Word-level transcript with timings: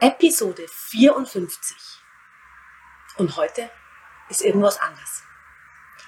Episode 0.00 0.66
54. 0.68 1.76
Und 3.16 3.36
heute 3.36 3.70
ist 4.28 4.42
irgendwas 4.42 4.80
anders. 4.80 5.22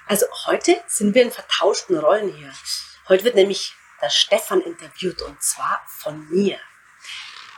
Also 0.07 0.25
heute 0.45 0.75
sind 0.87 1.15
wir 1.15 1.23
in 1.23 1.31
vertauschten 1.31 1.97
Rollen 1.97 2.33
hier. 2.33 2.51
Heute 3.07 3.23
wird 3.23 3.35
nämlich 3.35 3.75
der 4.01 4.09
Stefan 4.09 4.59
interviewt 4.61 5.21
und 5.21 5.41
zwar 5.41 5.81
von 5.87 6.27
mir. 6.29 6.57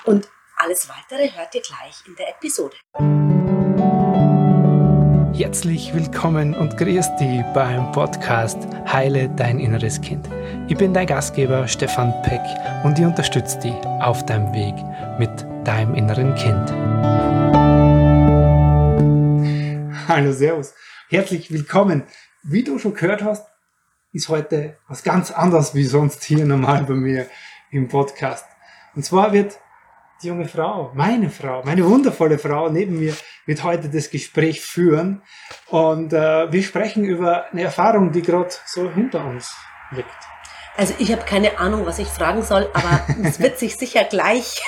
Und 0.03 0.29
alles 0.57 0.87
weitere 0.87 1.31
hört 1.35 1.55
ihr 1.55 1.61
gleich 1.61 1.95
in 2.05 2.15
der 2.15 2.29
Episode. 2.29 2.77
Herzlich 5.33 5.93
willkommen 5.95 6.53
und 6.53 6.77
grüß 6.77 7.15
dich 7.15 7.41
beim 7.55 7.91
Podcast 7.91 8.57
Heile 8.85 9.29
dein 9.29 9.57
inneres 9.59 9.99
Kind. 10.01 10.29
Ich 10.67 10.77
bin 10.77 10.93
dein 10.93 11.07
Gastgeber 11.07 11.67
Stefan 11.67 12.13
Peck 12.21 12.41
und 12.83 12.99
ich 12.99 13.05
unterstütze 13.05 13.57
dich 13.59 13.73
auf 14.01 14.23
deinem 14.25 14.53
Weg 14.53 14.75
mit 15.17 15.31
deinem 15.69 15.93
inneren 15.93 16.33
Kind. 16.33 16.71
Hallo, 20.07 20.31
Servus. 20.31 20.73
Herzlich 21.09 21.51
willkommen. 21.51 22.05
Wie 22.41 22.63
du 22.63 22.79
schon 22.79 22.95
gehört 22.95 23.23
hast, 23.23 23.45
ist 24.11 24.29
heute 24.29 24.77
was 24.87 25.03
ganz 25.03 25.29
anderes 25.29 25.75
wie 25.75 25.83
sonst 25.83 26.23
hier 26.23 26.43
normal 26.43 26.85
bei 26.85 26.95
mir 26.95 27.27
im 27.69 27.87
Podcast. 27.87 28.45
Und 28.95 29.05
zwar 29.05 29.31
wird 29.31 29.59
die 30.23 30.29
junge 30.29 30.47
Frau, 30.47 30.91
meine 30.95 31.29
Frau, 31.29 31.61
meine 31.63 31.85
wundervolle 31.85 32.39
Frau 32.39 32.69
neben 32.69 32.97
mir 32.97 33.13
wird 33.45 33.63
heute 33.63 33.89
das 33.89 34.09
Gespräch 34.09 34.61
führen. 34.61 35.21
Und 35.67 36.13
äh, 36.13 36.51
wir 36.51 36.63
sprechen 36.63 37.03
über 37.03 37.45
eine 37.51 37.61
Erfahrung, 37.61 38.11
die 38.11 38.23
gerade 38.23 38.49
so 38.65 38.89
hinter 38.89 39.23
uns 39.23 39.55
liegt. 39.91 40.09
Also 40.77 40.95
ich 40.97 41.11
habe 41.11 41.25
keine 41.25 41.59
Ahnung, 41.59 41.85
was 41.85 41.99
ich 41.99 42.07
fragen 42.07 42.41
soll, 42.41 42.71
aber 42.73 43.05
es 43.23 43.39
wird 43.39 43.59
sich 43.59 43.77
sicher 43.77 44.03
gleich 44.05 44.59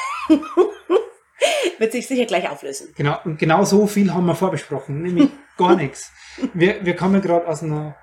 wird 1.81 1.91
sich 1.91 2.08
sicher 2.08 2.26
gleich 2.26 2.48
auflösen. 2.49 2.94
Genau, 2.95 3.20
und 3.26 3.38
genau 3.38 3.66
so 3.66 3.88
viel 3.88 4.13
haben 4.13 4.26
wir 4.26 4.35
vorbesprochen, 4.35 5.02
nämlich 5.02 5.30
gar 5.58 5.75
nichts. 5.75 6.11
Wir, 6.53 6.86
wir 6.86 6.95
kommen 6.95 7.22
gerade 7.22 7.47
aus 7.47 7.64
einer 7.64 7.97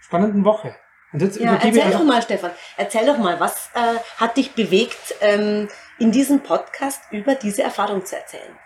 spannenden 0.00 0.44
Woche. 0.44 0.76
Und 1.12 1.22
jetzt 1.22 1.38
ja, 1.38 1.54
erzähl 1.54 1.90
doch 1.90 2.04
mal, 2.04 2.20
Stefan, 2.22 2.50
erzähl 2.76 3.06
doch 3.06 3.18
mal, 3.18 3.38
was 3.38 3.70
äh, 3.74 3.98
hat 4.16 4.36
dich 4.36 4.52
bewegt, 4.52 5.14
ähm, 5.20 5.68
in 5.98 6.10
diesem 6.10 6.42
Podcast 6.42 7.00
über 7.10 7.34
diese 7.34 7.62
Erfahrung 7.62 8.04
zu 8.04 8.16
erzählen? 8.16 8.58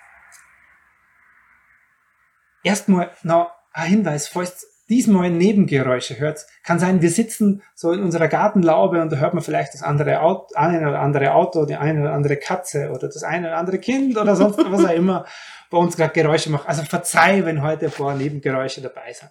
Erstmal 2.63 3.13
noch 3.23 3.53
ein 3.73 3.89
Hinweis, 3.89 4.29
falls 4.29 4.67
diesmal 4.89 5.31
Nebengeräusche 5.31 6.19
hört, 6.19 6.47
kann 6.63 6.79
sein, 6.79 7.03
wir 7.03 7.11
sitzen 7.11 7.63
so 7.75 7.93
in 7.93 8.03
unserer 8.03 8.29
Gartenlaube 8.29 9.01
und 9.03 9.11
da 9.11 9.17
hört 9.17 9.35
man 9.35 9.43
vielleicht 9.43 9.75
das 9.75 9.83
andere 9.83 10.21
Auto, 10.21 10.55
eine 10.55 10.89
oder 10.89 11.01
andere 11.01 11.35
Auto, 11.35 11.67
die 11.67 11.77
eine 11.77 12.03
oder 12.03 12.13
andere 12.13 12.37
Katze 12.37 12.91
oder 12.91 13.09
das 13.09 13.23
eine 13.23 13.49
oder 13.49 13.57
andere 13.59 13.79
Kind 13.79 14.17
oder 14.17 14.37
sonst 14.37 14.59
was 14.59 14.85
auch 14.85 14.91
immer 14.91 15.27
bei 15.71 15.79
uns 15.79 15.97
gerade 15.97 16.13
Geräusche 16.13 16.51
macht. 16.51 16.69
Also 16.69 16.83
verzeih, 16.83 17.45
wenn 17.45 17.63
heute 17.63 17.87
ein 17.87 17.93
paar 17.93 18.15
Nebengeräusche 18.15 18.81
dabei 18.81 19.13
sind. 19.13 19.31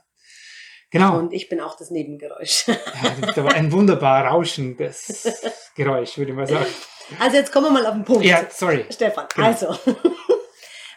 Genau. 0.91 1.17
Und 1.17 1.33
ich 1.33 1.49
bin 1.49 1.59
auch 1.59 1.75
das 1.75 1.89
Nebengeräusch. 1.89 2.67
ja, 2.67 2.75
das 3.25 3.43
war 3.43 3.53
ein 3.53 3.71
wunderbar 3.71 4.25
rauschendes 4.27 5.51
Geräusch, 5.75 6.17
würde 6.17 6.31
ich 6.31 6.37
mal 6.37 6.47
sagen. 6.47 6.65
Also 7.19 7.37
jetzt 7.37 7.51
kommen 7.51 7.67
wir 7.67 7.71
mal 7.71 7.85
auf 7.85 7.93
den 7.93 8.03
Punkt. 8.03 8.25
Ja, 8.25 8.45
sorry. 8.49 8.85
Stefan, 8.89 9.25
genau. 9.33 9.47
also. 9.47 9.75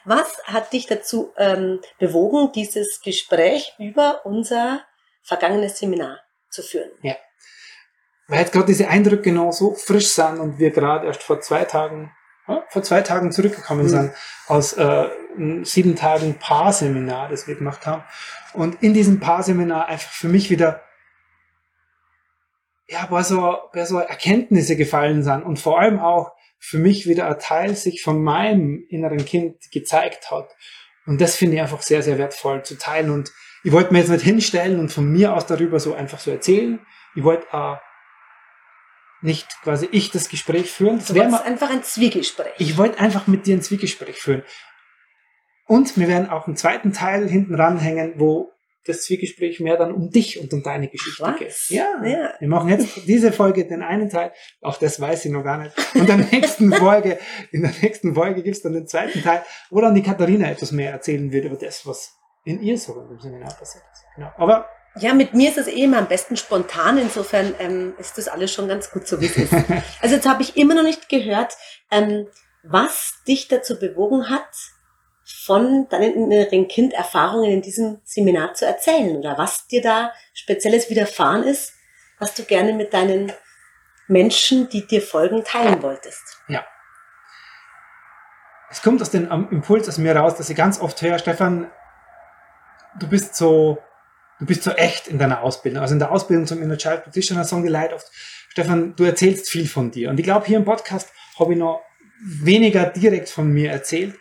Was 0.09 0.43
hat 0.45 0.73
dich 0.73 0.87
dazu 0.87 1.35
ähm, 1.37 1.81
bewogen, 1.99 2.51
dieses 2.53 3.03
Gespräch 3.03 3.75
über 3.79 4.25
unser 4.25 4.81
vergangenes 5.23 5.79
Seminar 5.79 6.21
zu 6.49 6.63
führen? 6.63 6.91
Ja. 7.03 7.15
Weil 8.27 8.41
jetzt 8.41 8.53
gerade 8.53 8.65
diese 8.65 8.89
Eindrücke 8.89 9.33
noch 9.33 9.53
so 9.53 9.75
frisch 9.75 10.09
sind 10.09 10.39
und 10.39 10.59
wir 10.59 10.71
gerade 10.71 11.07
erst 11.07 11.23
vor 11.23 11.43
zwei 11.43 11.67
Tagen, 11.67 12.11
ja, 12.47 12.65
vor 12.71 12.83
zwei 12.83 13.03
Tagen 13.03 13.33
zurückgekommen 13.33 13.83
mhm. 13.83 13.89
sind 13.89 14.13
aus 14.47 14.73
äh, 14.73 15.11
sieben 15.65 15.95
Tagen 15.95 16.39
Paarseminar, 16.39 17.29
das 17.29 17.47
wir 17.47 17.57
gemacht 17.57 17.87
haben. 17.87 18.03
Und 18.55 18.83
in 18.83 18.95
diesem 18.95 19.21
Paarseminar 19.21 19.89
einfach 19.89 20.11
für 20.11 20.29
mich 20.29 20.49
wieder 20.49 20.85
ja, 22.87 23.05
bei 23.11 23.23
so, 23.23 23.59
bei 23.75 23.85
so 23.85 23.99
Erkenntnisse 23.99 24.75
gefallen 24.75 25.23
sind 25.23 25.43
und 25.43 25.59
vor 25.59 25.79
allem 25.79 26.01
auch 26.01 26.33
für 26.59 26.79
mich 26.79 27.07
wieder 27.07 27.29
ein 27.29 27.39
Teil 27.39 27.75
sich 27.77 28.03
von 28.03 28.23
meinem 28.23 28.85
inneren 28.89 29.25
Kind 29.25 29.71
gezeigt 29.71 30.31
hat. 30.31 30.55
Und 31.07 31.21
das 31.21 31.37
finde 31.37 31.57
ich 31.57 31.63
einfach 31.63 31.83
sehr, 31.83 32.03
sehr 32.03 32.19
wertvoll 32.19 32.63
zu 32.65 32.77
teilen. 32.77 33.11
Und 33.11 33.33
ich 33.65 33.73
wollte 33.73 33.93
mir 33.93 34.01
jetzt 34.01 34.11
nicht 34.11 34.25
hinstellen 34.25 34.79
und 34.79 34.93
von 34.93 35.11
mir 35.11 35.35
aus 35.35 35.47
darüber 35.47 35.81
so 35.81 35.95
einfach 35.95 36.19
so 36.19 36.31
erzählen. 36.31 36.81
Ich 37.15 37.25
wollte 37.25 37.47
äh, 37.53 37.77
nicht 39.21 39.49
quasi 39.63 39.89
ich 39.91 40.11
das 40.11 40.29
Gespräch 40.29 40.71
führen. 40.71 40.99
Das 40.99 41.15
wäre 41.15 41.43
einfach 41.43 41.71
ein 41.71 41.83
Zwiegespräch. 41.83 42.53
Ich 42.59 42.77
wollte 42.77 43.01
einfach 43.01 43.27
mit 43.27 43.47
dir 43.47 43.57
ein 43.57 43.63
Zwiegespräch 43.63 44.21
führen. 44.21 44.43
Und 45.67 45.97
wir 45.99 46.09
werden 46.09 46.31
auch 46.31 46.47
einen 46.47 46.57
zweiten 46.57 46.93
Teil 46.93 47.29
hinten 47.29 47.55
ranhängen, 47.55 48.15
wo 48.17 48.53
das 48.89 49.03
Zwiegespräch 49.05 49.61
mehr 49.61 49.77
dann 49.77 49.93
um 49.93 50.11
dich 50.11 50.41
und 50.41 50.53
um 50.53 50.63
deine 50.63 50.89
Geschichte 50.89 51.23
Was? 51.23 51.39
geht. 51.39 51.55
Ja, 51.69 52.03
ja, 52.05 52.35
wir 52.39 52.49
machen 52.49 52.69
jetzt 52.69 53.07
diese 53.07 53.33
Folge 53.33 53.67
den 53.67 53.83
einen 53.83 54.09
Teil, 54.09 54.33
auch 54.61 54.79
das 54.79 55.01
weiß 55.01 55.25
ich 55.25 55.33
noch 55.33 55.45
gar 55.45 55.59
nicht. 55.59 55.75
Und 55.95 56.01
in 56.01 56.07
der 56.07 56.17
nächsten 56.17 56.73
Folge, 56.75 57.19
in 57.53 57.63
der 57.63 57.73
nächsten 57.83 58.15
Folge 58.15 58.43
gibt's 58.43 58.63
dann 58.63 58.73
den 58.73 58.87
zweiten 58.87 59.23
Teil, 59.23 59.43
wo 59.71 59.81
dann 59.81 59.95
die 59.95 60.03
Katharina 60.03 60.51
etwas 60.51 60.73
mehr 60.73 60.93
erzählen 60.93 61.31
wird 61.31 61.45
über 61.45 61.57
das, 61.57 61.87
was 61.87 62.17
in 62.45 62.63
ihr 62.63 62.79
so 62.79 62.99
im 62.99 63.21
Seminar 63.21 63.55
passiert 63.55 63.85
ist. 63.93 64.05
Genau. 64.17 64.31
Aber 64.37 64.69
ja, 65.01 65.15
mit 65.15 65.35
mir 65.35 65.51
ist 65.51 65.59
es 65.59 65.69
eh 65.69 65.85
immer 65.85 65.99
am 65.99 66.09
besten 66.09 66.37
spontan. 66.37 66.99
Insofern 66.99 67.55
ähm, 67.59 67.95
ist 67.99 68.19
das 68.19 68.27
alles 68.27 68.53
schon 68.53 68.69
ganz 68.69 68.91
gut 68.91 69.07
so, 69.07 69.21
wie 69.21 69.27
es 69.27 69.37
ist. 69.37 69.53
Also 70.01 70.17
jetzt 70.17 70.29
habe 70.29 70.43
ich 70.43 70.57
immer 70.57 70.75
noch 70.75 70.83
nicht 70.83 71.09
gehört, 71.09 71.57
ähm, 71.91 72.27
was 72.63 73.15
dich 73.27 73.49
dazu 73.49 73.79
bewogen 73.79 74.31
hat, 74.31 74.49
von 75.29 75.89
deinen 75.91 76.15
inneren 76.15 76.69
Kinderfahrungen 76.69 77.51
in 77.51 77.63
diesem 77.63 78.01
Seminar 78.05 78.55
zu 78.55 78.65
erzählen 78.65 79.17
oder 79.17 79.37
was 79.37 79.67
dir 79.67 79.83
da 79.83 80.13
Spezielles 80.33 80.89
widerfahren 80.89 81.43
ist, 81.43 81.75
was 82.19 82.35
du 82.35 82.45
gerne 82.45 82.73
mit 82.73 82.95
deinen 82.95 83.33
Menschen, 84.07 84.71
die 84.71 84.87
dir 84.87 85.03
folgen, 85.03 85.45
teilen 85.45 85.83
wolltest. 85.83 86.39
Ja. 86.49 86.65
Es 88.71 88.81
kommt 88.81 89.03
aus 89.03 89.11
dem 89.11 89.31
Impuls 89.51 89.87
aus 89.89 89.99
mir 89.99 90.17
raus, 90.17 90.35
dass 90.37 90.49
ich 90.49 90.57
ganz 90.57 90.81
oft 90.81 91.01
höre, 91.03 91.19
Stefan, 91.19 91.71
du 92.99 93.07
bist 93.07 93.37
so, 93.37 93.79
du 94.41 94.47
bist 94.47 94.63
so 94.63 94.71
echt 94.73 95.09
in 95.09 95.19
deiner 95.19 95.43
Ausbildung. 95.43 95.83
Also 95.83 95.93
in 95.93 95.99
der 95.99 96.11
Ausbildung 96.11 96.47
zum 96.47 96.63
Inner 96.63 96.79
Child 96.79 97.05
Practitioner 97.05 97.45
sagen 97.45 97.63
die 97.63 97.69
Leute 97.69 97.95
oft, 97.95 98.11
Stefan, 98.49 98.97
du 98.97 99.05
erzählst 99.05 99.51
viel 99.51 99.69
von 99.69 99.91
dir. 99.91 100.09
Und 100.09 100.19
ich 100.19 100.25
glaube, 100.25 100.47
hier 100.47 100.57
im 100.57 100.65
Podcast 100.65 101.11
habe 101.39 101.53
ich 101.53 101.59
noch 101.59 101.83
weniger 102.23 102.87
direkt 102.87 103.29
von 103.29 103.49
mir 103.49 103.71
erzählt, 103.71 104.15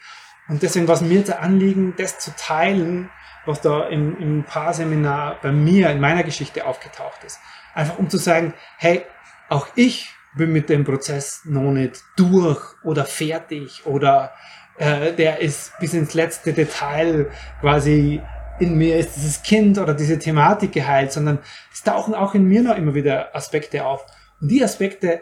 und 0.48 0.64
deswegen 0.64 0.88
war 0.88 0.96
es 0.96 1.02
mir 1.02 1.24
der 1.24 1.42
Anliegen, 1.42 1.94
das 1.98 2.20
zu 2.20 2.32
teilen, 2.36 3.10
was 3.46 3.62
da 3.62 3.88
im, 3.88 4.18
im 4.20 4.44
Paarseminar 4.44 5.40
bei 5.42 5.52
mir 5.52 5.90
in 5.90 6.00
meiner 6.00 6.24
Geschichte 6.24 6.66
aufgetaucht 6.66 7.24
ist. 7.24 7.40
Einfach 7.74 7.98
um 7.98 8.10
zu 8.10 8.18
sagen, 8.18 8.54
hey, 8.78 9.04
auch 9.50 9.68
ich 9.76 10.14
bin 10.36 10.52
mit 10.52 10.70
dem 10.70 10.84
Prozess 10.84 11.42
noch 11.46 11.72
nicht 11.72 12.04
durch 12.16 12.62
oder 12.84 13.06
fertig 13.06 13.86
oder 13.86 14.34
äh, 14.78 15.14
der 15.14 15.40
ist 15.40 15.78
bis 15.80 15.94
ins 15.94 16.14
letzte 16.14 16.54
Detail 16.54 17.32
quasi 17.62 18.22
in 18.60 18.76
mir 18.76 18.98
ist 18.98 19.16
dieses 19.16 19.44
Kind 19.44 19.78
oder 19.78 19.94
diese 19.94 20.18
Thematik 20.18 20.72
geheilt, 20.72 21.12
sondern 21.12 21.40
es 21.72 21.84
tauchen 21.84 22.16
auch 22.16 22.34
in 22.34 22.46
mir 22.46 22.64
noch 22.64 22.76
immer 22.76 22.96
wieder 22.96 23.36
Aspekte 23.36 23.86
auf. 23.86 24.06
Und 24.42 24.50
die 24.50 24.64
Aspekte 24.64 25.22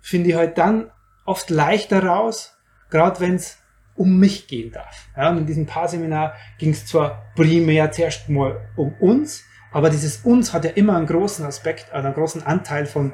finde 0.00 0.30
ich 0.30 0.36
halt 0.36 0.56
dann 0.58 0.90
oft 1.24 1.50
leichter 1.50 2.04
raus, 2.04 2.56
gerade 2.90 3.20
wenn 3.20 3.34
es 3.34 3.61
um 3.94 4.18
mich 4.18 4.46
gehen 4.46 4.72
darf. 4.72 5.08
Ja, 5.16 5.30
und 5.30 5.38
in 5.38 5.46
diesem 5.46 5.66
Paarseminar 5.66 6.34
ging 6.58 6.70
es 6.70 6.86
zwar 6.86 7.32
primär 7.34 7.90
zuerst 7.92 8.28
mal 8.28 8.60
um 8.76 8.94
uns, 9.00 9.44
aber 9.70 9.90
dieses 9.90 10.18
uns 10.18 10.52
hat 10.52 10.64
ja 10.64 10.70
immer 10.72 10.96
einen 10.96 11.06
großen 11.06 11.44
Aspekt, 11.44 11.92
einen 11.92 12.14
großen 12.14 12.44
Anteil 12.44 12.86
von, 12.86 13.12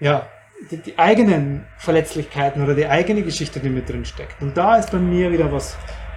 ja, 0.00 0.28
die, 0.70 0.78
die 0.78 0.98
eigenen 0.98 1.66
Verletzlichkeiten 1.76 2.62
oder 2.62 2.74
die 2.74 2.86
eigene 2.86 3.22
Geschichte, 3.22 3.60
die 3.60 3.68
mit 3.68 3.88
drin 3.88 4.04
steckt. 4.04 4.40
Und 4.40 4.56
da 4.56 4.76
ist 4.76 4.90
bei 4.90 4.98
mir 4.98 5.30
wieder 5.30 5.52
was 5.52 5.76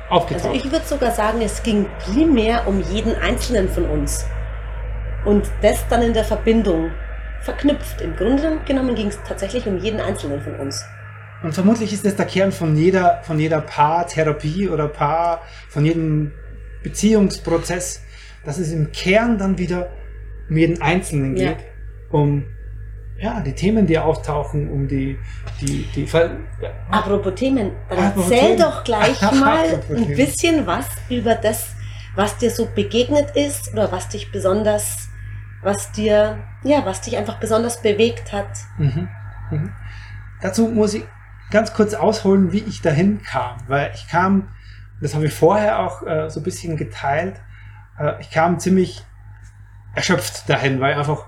aufgetaucht. 0.09 0.45
Also 0.45 0.57
ich 0.57 0.71
würde 0.71 0.85
sogar 0.85 1.11
sagen, 1.11 1.41
es 1.41 1.61
ging 1.63 1.85
primär 1.99 2.67
um 2.67 2.81
jeden 2.81 3.15
Einzelnen 3.15 3.67
von 3.69 3.85
uns. 3.85 4.25
Und 5.25 5.49
das 5.61 5.85
dann 5.89 6.01
in 6.01 6.13
der 6.13 6.23
Verbindung 6.23 6.91
verknüpft. 7.41 8.01
Im 8.01 8.15
Grunde 8.15 8.59
genommen 8.65 8.95
ging 8.95 9.07
es 9.07 9.19
tatsächlich 9.27 9.67
um 9.67 9.77
jeden 9.77 9.99
Einzelnen 9.99 10.41
von 10.41 10.55
uns. 10.55 10.83
Und 11.41 11.53
vermutlich 11.53 11.93
ist 11.93 12.05
das 12.05 12.15
der 12.15 12.25
Kern 12.25 12.51
von 12.51 12.75
jeder, 12.75 13.21
von 13.23 13.39
jeder 13.39 13.61
Paartherapie 13.61 14.67
oder 14.69 14.87
Paar, 14.87 15.41
von 15.69 15.85
jedem 15.85 16.31
Beziehungsprozess, 16.83 18.03
dass 18.43 18.57
es 18.57 18.71
im 18.71 18.91
Kern 18.91 19.37
dann 19.37 19.57
wieder 19.57 19.89
um 20.49 20.57
jeden 20.57 20.81
Einzelnen 20.81 21.35
geht, 21.35 21.59
ja. 21.59 21.65
um 22.11 22.45
ja, 23.21 23.41
die 23.41 23.53
Themen, 23.53 23.85
die 23.85 23.99
auftauchen, 23.99 24.69
um 24.69 24.87
die, 24.87 25.17
die, 25.59 25.83
die 25.93 26.07
Ver 26.07 26.37
ja. 26.61 26.69
Apropos 26.89 27.35
Themen, 27.35 27.71
erzähl 27.89 28.57
doch 28.57 28.83
gleich 28.83 29.21
mal 29.33 29.81
ein 29.89 30.15
bisschen 30.15 30.65
was 30.65 30.85
über 31.09 31.35
das, 31.35 31.75
was 32.15 32.37
dir 32.37 32.49
so 32.49 32.67
begegnet 32.73 33.35
ist 33.35 33.73
oder 33.73 33.91
was 33.91 34.07
dich 34.09 34.31
besonders, 34.31 35.09
was 35.61 35.91
dir, 35.91 36.39
ja, 36.63 36.85
was 36.85 37.01
dich 37.01 37.17
einfach 37.17 37.39
besonders 37.39 37.81
bewegt 37.81 38.31
hat. 38.31 38.49
Mhm. 38.77 39.09
Mhm. 39.51 39.73
Dazu 40.41 40.67
muss 40.67 40.93
ich 40.93 41.03
ganz 41.51 41.73
kurz 41.73 41.93
ausholen, 41.93 42.51
wie 42.51 42.59
ich 42.59 42.81
dahin 42.81 43.21
kam, 43.23 43.57
weil 43.67 43.91
ich 43.93 44.07
kam, 44.07 44.49
das 45.01 45.15
habe 45.15 45.25
ich 45.25 45.33
vorher 45.33 45.79
auch 45.79 46.05
äh, 46.05 46.29
so 46.29 46.39
ein 46.39 46.43
bisschen 46.43 46.77
geteilt, 46.77 47.39
äh, 47.99 48.19
ich 48.21 48.31
kam 48.31 48.59
ziemlich 48.59 49.03
erschöpft 49.95 50.49
dahin, 50.49 50.79
weil 50.79 50.93
einfach 50.93 51.25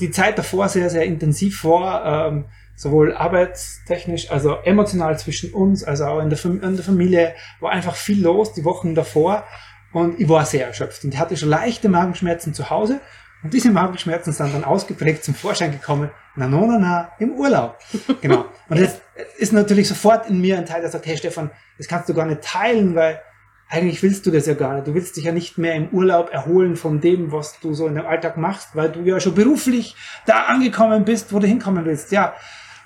die 0.00 0.10
Zeit 0.10 0.38
davor 0.38 0.68
sehr, 0.68 0.90
sehr 0.90 1.04
intensiv 1.04 1.64
war, 1.64 2.28
ähm, 2.28 2.46
sowohl 2.74 3.14
arbeitstechnisch, 3.14 4.30
also 4.30 4.56
emotional 4.64 5.18
zwischen 5.18 5.52
uns, 5.54 5.82
also 5.82 6.04
auch 6.06 6.20
in 6.20 6.28
der, 6.28 6.44
in 6.44 6.76
der 6.76 6.84
Familie, 6.84 7.34
war 7.60 7.72
einfach 7.72 7.94
viel 7.94 8.22
los 8.22 8.52
die 8.52 8.64
Wochen 8.64 8.94
davor. 8.94 9.44
Und 9.92 10.20
ich 10.20 10.28
war 10.28 10.44
sehr 10.44 10.66
erschöpft 10.66 11.04
und 11.04 11.14
ich 11.14 11.20
hatte 11.20 11.36
schon 11.38 11.48
leichte 11.48 11.88
Magenschmerzen 11.88 12.52
zu 12.52 12.68
Hause 12.68 13.00
und 13.42 13.52
diese 13.52 13.70
Magenschmerzen 13.70 14.32
sind 14.32 14.54
dann 14.54 14.64
ausgeprägt 14.64 15.24
zum 15.24 15.34
Vorschein 15.34 15.70
gekommen, 15.70 16.10
na, 16.34 16.48
na, 16.48 16.66
na, 16.66 16.78
na, 16.78 17.10
im 17.18 17.32
Urlaub. 17.32 17.78
Genau. 18.20 18.46
Und 18.68 18.78
jetzt 18.78 19.00
ist 19.38 19.52
natürlich 19.52 19.88
sofort 19.88 20.28
in 20.28 20.40
mir 20.40 20.58
ein 20.58 20.66
Teil, 20.66 20.80
der 20.80 20.90
sagt, 20.90 21.06
hey 21.06 21.16
Stefan, 21.16 21.50
das 21.78 21.88
kannst 21.88 22.08
du 22.08 22.14
gar 22.14 22.26
nicht 22.26 22.42
teilen, 22.42 22.94
weil 22.94 23.20
eigentlich 23.68 24.02
willst 24.02 24.26
du 24.26 24.30
das 24.30 24.46
ja 24.46 24.54
gar 24.54 24.74
nicht. 24.74 24.86
Du 24.86 24.94
willst 24.94 25.16
dich 25.16 25.24
ja 25.24 25.32
nicht 25.32 25.58
mehr 25.58 25.74
im 25.74 25.88
Urlaub 25.88 26.32
erholen 26.32 26.76
von 26.76 27.00
dem, 27.00 27.32
was 27.32 27.58
du 27.60 27.74
so 27.74 27.86
in 27.86 27.94
dem 27.96 28.06
Alltag 28.06 28.36
machst, 28.36 28.70
weil 28.74 28.90
du 28.90 29.00
ja 29.02 29.18
schon 29.18 29.34
beruflich 29.34 29.96
da 30.24 30.44
angekommen 30.44 31.04
bist, 31.04 31.32
wo 31.32 31.38
du 31.38 31.46
hinkommen 31.46 31.84
willst. 31.84 32.12
Ja, 32.12 32.34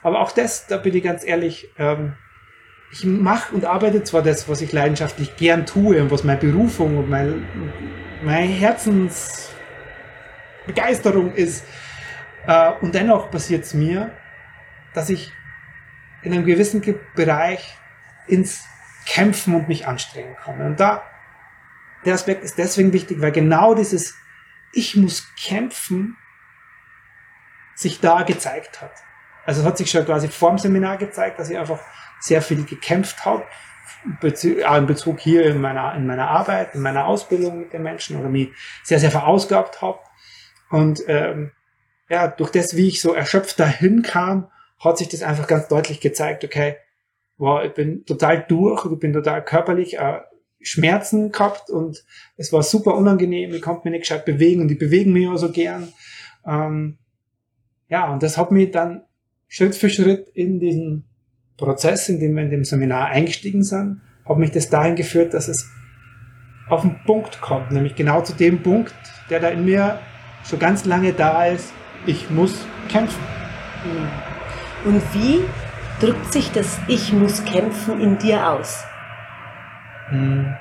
aber 0.03 0.21
auch 0.21 0.33
das, 0.33 0.67
da 0.67 0.79
bin 0.79 0.95
ich 0.95 1.03
ganz 1.03 1.25
ehrlich, 1.25 1.71
ähm, 1.79 2.15
ich 2.93 3.05
mache 3.05 3.55
und 3.55 3.65
arbeite 3.65 4.03
zwar 4.03 4.23
das, 4.23 4.49
was 4.49 4.63
ich 4.63 4.73
leidenschaftlich 4.73 5.37
gern 5.37 5.67
tue 5.67 6.03
und 6.03 6.11
was 6.11 6.25
meine 6.25 6.41
Berufung 6.41 6.97
und 6.97 7.09
mein, 7.09 7.47
meine 8.25 8.47
Herzensbegeisterung 10.71 11.33
ist, 11.33 11.65
äh, 12.47 12.73
und 12.81 12.95
dennoch 12.95 13.31
passiert 13.31 13.65
es 13.65 13.75
mir, 13.75 14.13
dass 14.95 15.11
ich 15.11 15.33
in 16.23 16.33
einem 16.33 16.45
gewissen 16.45 16.83
Bereich 17.15 17.77
ins 18.27 18.65
kämpfen 19.07 19.55
und 19.55 19.69
mich 19.69 19.87
anstrengen 19.87 20.37
kann. 20.37 20.61
Und 20.61 20.81
da, 20.81 21.03
der 22.05 22.15
Aspekt 22.15 22.45
ist 22.45 22.59
deswegen 22.59 22.93
wichtig, 22.93 23.21
weil 23.21 23.33
genau 23.33 23.75
dieses 23.75 24.17
Ich 24.73 24.97
muss 24.97 25.27
kämpfen 25.35 26.17
sich 27.75 28.01
da 28.01 28.23
gezeigt 28.23 28.83
hat. 28.83 28.93
Also 29.47 29.63
es 29.63 29.67
hat 29.67 29.79
sich 29.79 29.91
schon 29.91 30.05
quasi 30.05 30.29
vor 30.29 30.51
dem 30.51 30.59
Seminar 30.59 30.99
gezeigt, 30.99 31.39
dass 31.39 31.49
ich 31.49 31.59
einfach 31.59 31.81
sehr 32.21 32.43
viel 32.43 32.65
gekämpft 32.65 33.25
habe, 33.25 33.45
in 34.21 34.87
Bezug 34.87 35.19
hier 35.19 35.47
in 35.47 35.61
meiner, 35.61 35.95
in 35.95 36.07
meiner 36.07 36.29
Arbeit, 36.29 36.75
in 36.75 36.83
meiner 36.83 37.07
Ausbildung 37.07 37.61
mit 37.61 37.73
den 37.73 37.83
Menschen 37.83 38.19
oder 38.19 38.29
mich 38.29 38.51
sehr, 38.83 38.99
sehr 38.99 39.11
verausgabt 39.11 39.83
habe. 39.83 39.99
Und 40.71 41.03
ähm, 41.09 41.51
ja, 42.09 42.29
durch 42.29 42.51
das, 42.51 42.77
wie 42.77 42.89
ich 42.89 43.01
so 43.01 43.13
erschöpft 43.13 43.59
dahin 43.61 44.03
kam, 44.03 44.49
hat 44.79 44.99
sich 44.99 45.09
das 45.09 45.23
einfach 45.23 45.47
ganz 45.47 45.69
deutlich 45.69 46.01
gezeigt, 46.01 46.45
okay, 46.45 46.77
wow, 47.37 47.63
ich 47.65 47.73
bin 47.75 48.05
total 48.05 48.45
durch, 48.49 48.87
ich 48.87 48.99
bin 48.99 49.13
total 49.13 49.45
körperlich 49.45 49.99
äh, 49.99 50.21
Schmerzen 50.61 51.33
gehabt 51.33 51.71
und 51.71 52.05
es 52.37 52.53
war 52.53 52.63
super 52.63 52.95
unangenehm, 52.95 53.55
ich 53.55 53.63
konnte 53.63 53.83
mich 53.85 53.93
nicht 53.93 54.01
gescheit 54.03 54.25
bewegen 54.25 54.61
und 54.61 54.71
ich 54.71 54.79
bewege 54.79 55.09
mich 55.09 55.27
auch 55.29 55.37
so 55.37 55.51
gern. 55.51 55.93
Ähm, 56.47 56.99
ja, 57.89 58.13
und 58.13 58.23
das 58.23 58.37
hat 58.37 58.51
mich 58.51 58.71
dann 58.71 59.03
Schritt 59.49 59.75
für 59.75 59.91
Schritt 59.91 60.29
in 60.35 60.61
diesen 60.61 61.05
Prozess, 61.57 62.09
in 62.09 62.21
dem 62.21 62.35
wir 62.35 62.43
in 62.43 62.51
dem 62.51 62.65
Seminar 62.65 63.09
eingestiegen 63.09 63.65
sind, 63.65 64.01
hat 64.25 64.39
mich 64.39 64.51
das 64.51 64.69
dahin 64.71 64.97
geführt, 64.97 65.35
dass 65.35 65.49
es 65.49 65.69
auf 66.69 66.83
den 66.83 66.97
Punkt 67.05 67.41
kommt, 67.41 67.73
nämlich 67.73 67.97
genau 67.97 68.23
zu 68.23 68.33
dem 68.33 68.63
Punkt, 68.63 68.95
der 69.29 69.41
da 69.41 69.49
in 69.49 69.65
mir 69.65 69.99
schon 70.45 70.59
ganz 70.59 70.85
lange 70.85 71.13
da 71.13 71.47
ist, 71.47 71.73
ich 72.07 72.31
muss 72.31 72.67
kämpfen. 72.89 73.23
Und 74.85 75.03
wie 75.15 75.45
drückt 76.01 76.33
sich 76.33 76.51
das 76.53 76.79
Ich 76.89 77.13
muss 77.13 77.45
kämpfen 77.45 78.01
in 78.01 78.19
dir 78.19 78.49
aus? 78.49 78.85
Hm. 80.09 80.57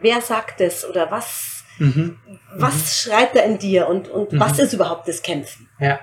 Wer 0.00 0.20
sagt 0.20 0.60
es 0.60 0.84
oder 0.84 1.10
was, 1.10 1.64
mhm. 1.78 2.18
was 2.56 2.74
mhm. 2.74 2.86
schreit 2.86 3.36
da 3.36 3.40
in 3.40 3.58
dir 3.58 3.86
und, 3.88 4.08
und 4.08 4.32
mhm. 4.32 4.40
was 4.40 4.58
ist 4.58 4.72
überhaupt 4.72 5.06
das 5.06 5.22
Kämpfen? 5.22 5.68
Ja. 5.78 6.00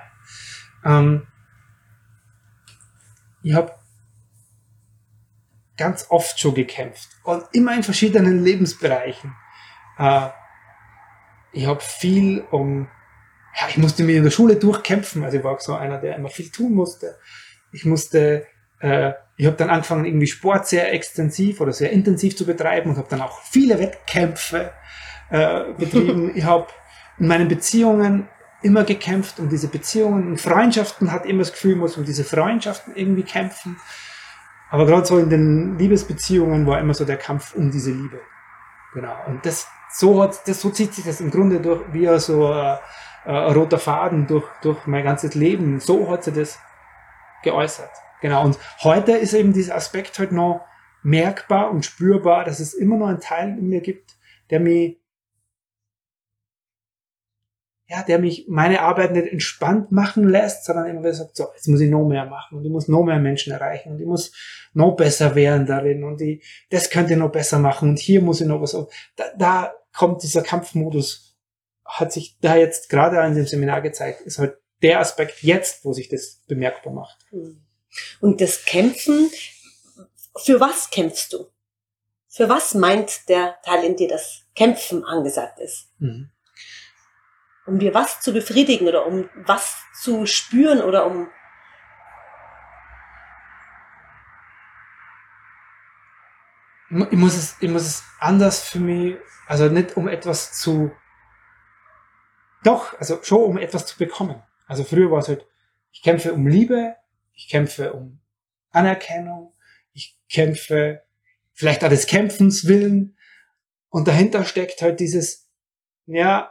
Ähm, 0.84 1.26
ich 3.42 3.54
habe 3.54 3.72
ganz 5.80 6.06
oft 6.10 6.38
schon 6.38 6.54
gekämpft 6.54 7.08
und 7.24 7.42
immer 7.52 7.74
in 7.74 7.82
verschiedenen 7.82 8.44
Lebensbereichen. 8.44 9.34
Äh, 9.98 10.28
ich 11.52 11.66
habe 11.66 11.80
viel 11.80 12.44
um 12.50 12.86
ja, 13.58 13.68
ich 13.68 13.78
musste 13.78 14.04
mir 14.04 14.16
in 14.16 14.24
der 14.24 14.30
Schule 14.30 14.56
durchkämpfen. 14.56 15.24
Also 15.24 15.38
ich 15.38 15.44
war 15.44 15.52
auch 15.52 15.60
so 15.60 15.74
einer, 15.74 15.98
der 15.98 16.16
immer 16.16 16.28
viel 16.28 16.50
tun 16.50 16.74
musste. 16.74 17.18
Ich 17.72 17.84
musste, 17.84 18.46
äh, 18.80 19.12
ich 19.36 19.46
habe 19.46 19.56
dann 19.56 19.70
angefangen, 19.70 20.04
irgendwie 20.04 20.26
Sport 20.26 20.68
sehr 20.68 20.92
extensiv 20.92 21.60
oder 21.60 21.72
sehr 21.72 21.90
intensiv 21.90 22.36
zu 22.36 22.46
betreiben 22.46 22.90
und 22.90 22.96
habe 22.96 23.08
dann 23.08 23.22
auch 23.22 23.40
viele 23.42 23.78
Wettkämpfe 23.78 24.72
äh, 25.30 25.72
betrieben. 25.76 26.32
ich 26.36 26.44
habe 26.44 26.68
in 27.18 27.26
meinen 27.26 27.48
Beziehungen 27.48 28.28
immer 28.62 28.84
gekämpft 28.84 29.38
um 29.38 29.48
diese 29.48 29.68
Beziehungen 29.68 30.28
und 30.28 30.40
Freundschaften 30.40 31.10
hat 31.12 31.24
immer 31.24 31.40
das 31.40 31.52
Gefühl, 31.52 31.76
muss 31.76 31.96
um 31.96 32.04
diese 32.04 32.24
Freundschaften 32.24 32.94
irgendwie 32.94 33.22
kämpfen. 33.22 33.78
Aber 34.70 34.86
gerade 34.86 35.04
so 35.04 35.18
in 35.18 35.30
den 35.30 35.78
Liebesbeziehungen 35.78 36.66
war 36.66 36.78
immer 36.78 36.94
so 36.94 37.04
der 37.04 37.16
Kampf 37.16 37.54
um 37.54 37.70
diese 37.70 37.90
Liebe. 37.90 38.20
Genau. 38.94 39.14
Und 39.26 39.44
das 39.44 39.68
so 39.92 40.22
hat, 40.22 40.46
das 40.46 40.60
so 40.60 40.70
zieht 40.70 40.94
sich 40.94 41.04
das 41.04 41.20
im 41.20 41.30
Grunde 41.30 41.60
durch 41.60 41.82
wie 41.92 42.06
so 42.18 42.52
äh, 42.52 42.76
äh, 43.24 43.32
roter 43.32 43.78
Faden 43.78 44.26
durch, 44.26 44.46
durch 44.62 44.86
mein 44.86 45.04
ganzes 45.04 45.34
Leben. 45.34 45.80
So 45.80 46.10
hat 46.10 46.24
sie 46.24 46.32
das 46.32 46.58
geäußert. 47.42 47.90
Genau. 48.20 48.44
Und 48.44 48.58
heute 48.82 49.12
ist 49.12 49.32
eben 49.32 49.52
dieser 49.52 49.74
Aspekt 49.74 50.18
halt 50.18 50.32
noch 50.32 50.64
merkbar 51.02 51.70
und 51.70 51.84
spürbar, 51.84 52.44
dass 52.44 52.60
es 52.60 52.74
immer 52.74 52.96
noch 52.96 53.08
einen 53.08 53.20
Teil 53.20 53.58
in 53.58 53.68
mir 53.68 53.80
gibt, 53.80 54.16
der 54.50 54.60
mich, 54.60 54.99
ja, 57.90 58.04
der 58.04 58.20
mich 58.20 58.46
meine 58.48 58.82
Arbeit 58.82 59.12
nicht 59.12 59.26
entspannt 59.26 59.90
machen 59.90 60.28
lässt, 60.28 60.64
sondern 60.64 60.86
immer 60.86 61.00
wieder 61.00 61.14
sagt, 61.14 61.36
so, 61.36 61.48
jetzt 61.54 61.66
muss 61.66 61.80
ich 61.80 61.90
noch 61.90 62.06
mehr 62.06 62.24
machen 62.24 62.58
und 62.58 62.64
ich 62.64 62.70
muss 62.70 62.86
noch 62.86 63.02
mehr 63.02 63.18
Menschen 63.18 63.52
erreichen 63.52 63.90
und 63.90 64.00
ich 64.00 64.06
muss 64.06 64.32
noch 64.72 64.94
besser 64.94 65.34
werden 65.34 65.66
darin 65.66 66.04
und 66.04 66.20
ich, 66.20 66.66
das 66.70 66.88
könnte 66.88 67.14
ich 67.14 67.18
noch 67.18 67.32
besser 67.32 67.58
machen 67.58 67.90
und 67.90 67.98
hier 67.98 68.22
muss 68.22 68.40
ich 68.40 68.46
noch 68.46 68.62
was, 68.62 68.76
da, 69.16 69.24
da 69.36 69.74
kommt 69.92 70.22
dieser 70.22 70.42
Kampfmodus 70.42 71.36
hat 71.84 72.12
sich 72.12 72.38
da 72.40 72.54
jetzt 72.54 72.88
gerade 72.88 73.20
an 73.20 73.34
dem 73.34 73.46
Seminar 73.46 73.82
gezeigt, 73.82 74.20
ist 74.20 74.38
halt 74.38 74.56
der 74.82 75.00
Aspekt 75.00 75.42
jetzt, 75.42 75.84
wo 75.84 75.92
sich 75.92 76.08
das 76.08 76.42
bemerkbar 76.46 76.92
macht. 76.92 77.18
Hm. 77.30 77.60
Und 78.20 78.40
das 78.40 78.64
Kämpfen, 78.64 79.28
für 80.36 80.60
was 80.60 80.90
kämpfst 80.90 81.32
du? 81.32 81.46
Für 82.28 82.48
was 82.48 82.74
meint 82.74 83.28
der 83.28 83.56
Teil 83.64 83.82
in 83.82 83.96
dir, 83.96 84.06
dass 84.06 84.42
Kämpfen 84.54 85.02
angesagt 85.02 85.58
ist? 85.58 85.88
Mhm. 85.98 86.30
Um 87.70 87.78
dir 87.78 87.94
was 87.94 88.20
zu 88.20 88.32
befriedigen 88.32 88.88
oder 88.88 89.06
um 89.06 89.30
was 89.46 89.84
zu 90.02 90.26
spüren 90.26 90.80
oder 90.82 91.06
um 91.06 91.28
ich 96.90 97.18
muss 97.18 97.36
es, 97.36 97.56
ich 97.60 97.70
muss 97.70 97.82
es 97.82 98.04
anders 98.18 98.60
für 98.68 98.80
mich, 98.80 99.16
also 99.46 99.68
nicht 99.68 99.96
um 99.96 100.08
etwas 100.08 100.52
zu 100.58 100.90
doch, 102.64 102.98
also 102.98 103.22
schon 103.22 103.44
um 103.44 103.56
etwas 103.56 103.86
zu 103.86 103.96
bekommen. 103.96 104.42
Also 104.66 104.82
früher 104.82 105.08
war 105.12 105.20
es 105.20 105.28
halt, 105.28 105.46
ich 105.92 106.02
kämpfe 106.02 106.34
um 106.34 106.48
Liebe, 106.48 106.96
ich 107.34 107.48
kämpfe 107.48 107.92
um 107.92 108.18
Anerkennung, 108.72 109.54
ich 109.92 110.18
kämpfe 110.28 111.04
vielleicht 111.52 111.84
auch 111.84 111.88
des 111.88 112.08
Kämpfens 112.08 112.66
willen 112.66 113.16
und 113.90 114.08
dahinter 114.08 114.44
steckt 114.44 114.82
halt 114.82 114.98
dieses, 114.98 115.48
ja, 116.06 116.50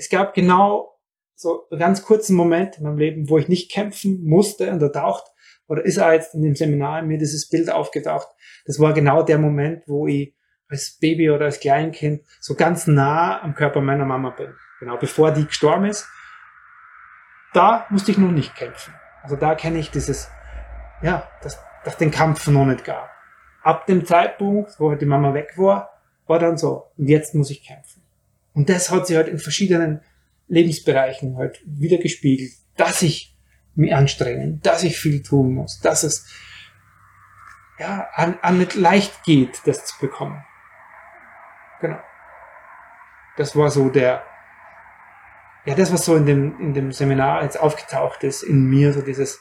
es 0.00 0.08
gab 0.08 0.32
genau 0.32 0.98
so 1.34 1.68
einen 1.70 1.78
ganz 1.78 2.02
kurzen 2.02 2.34
Moment 2.34 2.78
in 2.78 2.84
meinem 2.84 2.96
Leben, 2.96 3.28
wo 3.28 3.36
ich 3.36 3.48
nicht 3.48 3.70
kämpfen 3.70 4.24
musste 4.24 4.70
und 4.70 4.80
da 4.80 4.88
taucht, 4.88 5.24
oder 5.68 5.84
ist 5.84 5.98
er 5.98 6.14
jetzt 6.14 6.34
in 6.34 6.42
dem 6.42 6.56
Seminar 6.56 7.02
mir 7.02 7.18
dieses 7.18 7.48
Bild 7.48 7.70
aufgetaucht. 7.70 8.28
Das 8.64 8.80
war 8.80 8.94
genau 8.94 9.22
der 9.22 9.38
Moment, 9.38 9.84
wo 9.86 10.06
ich 10.06 10.34
als 10.68 10.96
Baby 11.00 11.30
oder 11.30 11.44
als 11.44 11.60
Kleinkind 11.60 12.22
so 12.40 12.54
ganz 12.54 12.86
nah 12.86 13.42
am 13.42 13.54
Körper 13.54 13.80
meiner 13.80 14.06
Mama 14.06 14.30
bin. 14.30 14.54
Genau, 14.80 14.96
bevor 14.96 15.32
die 15.32 15.46
gestorben 15.46 15.84
ist. 15.84 16.08
Da 17.52 17.86
musste 17.90 18.10
ich 18.10 18.18
noch 18.18 18.30
nicht 18.30 18.56
kämpfen. 18.56 18.94
Also 19.22 19.36
da 19.36 19.54
kenne 19.54 19.78
ich 19.78 19.90
dieses, 19.90 20.30
ja, 21.02 21.28
dass, 21.42 21.62
dass 21.84 21.98
den 21.98 22.10
Kampf 22.10 22.46
noch 22.46 22.64
nicht 22.64 22.84
gab. 22.84 23.10
Ab 23.62 23.86
dem 23.86 24.06
Zeitpunkt, 24.06 24.80
wo 24.80 24.90
halt 24.90 25.02
die 25.02 25.06
Mama 25.06 25.34
weg 25.34 25.52
war, 25.56 25.90
war 26.26 26.38
dann 26.38 26.56
so, 26.56 26.90
und 26.96 27.06
jetzt 27.06 27.34
muss 27.34 27.50
ich 27.50 27.66
kämpfen. 27.66 27.99
Und 28.60 28.68
das 28.68 28.90
hat 28.90 29.06
sich 29.06 29.16
halt 29.16 29.28
in 29.28 29.38
verschiedenen 29.38 30.02
Lebensbereichen 30.46 31.38
halt 31.38 31.62
wieder 31.64 31.96
gespiegelt, 31.96 32.52
dass 32.76 33.00
ich 33.00 33.34
mich 33.74 33.94
anstrengen, 33.94 34.60
dass 34.60 34.84
ich 34.84 34.98
viel 34.98 35.22
tun 35.22 35.54
muss, 35.54 35.80
dass 35.80 36.02
es 36.02 36.26
ja, 37.78 38.06
an, 38.12 38.38
an 38.42 38.58
nicht 38.58 38.74
leicht 38.74 39.24
geht, 39.24 39.62
das 39.64 39.86
zu 39.86 39.98
bekommen. 39.98 40.44
Genau. 41.80 41.98
Das 43.38 43.56
war 43.56 43.70
so 43.70 43.88
der, 43.88 44.26
ja, 45.64 45.74
das, 45.74 45.90
was 45.90 46.04
so 46.04 46.14
in 46.14 46.26
dem, 46.26 46.60
in 46.60 46.74
dem 46.74 46.92
Seminar 46.92 47.44
jetzt 47.44 47.58
aufgetaucht 47.58 48.24
ist, 48.24 48.42
in 48.42 48.66
mir, 48.66 48.92
so 48.92 49.00
dieses, 49.00 49.40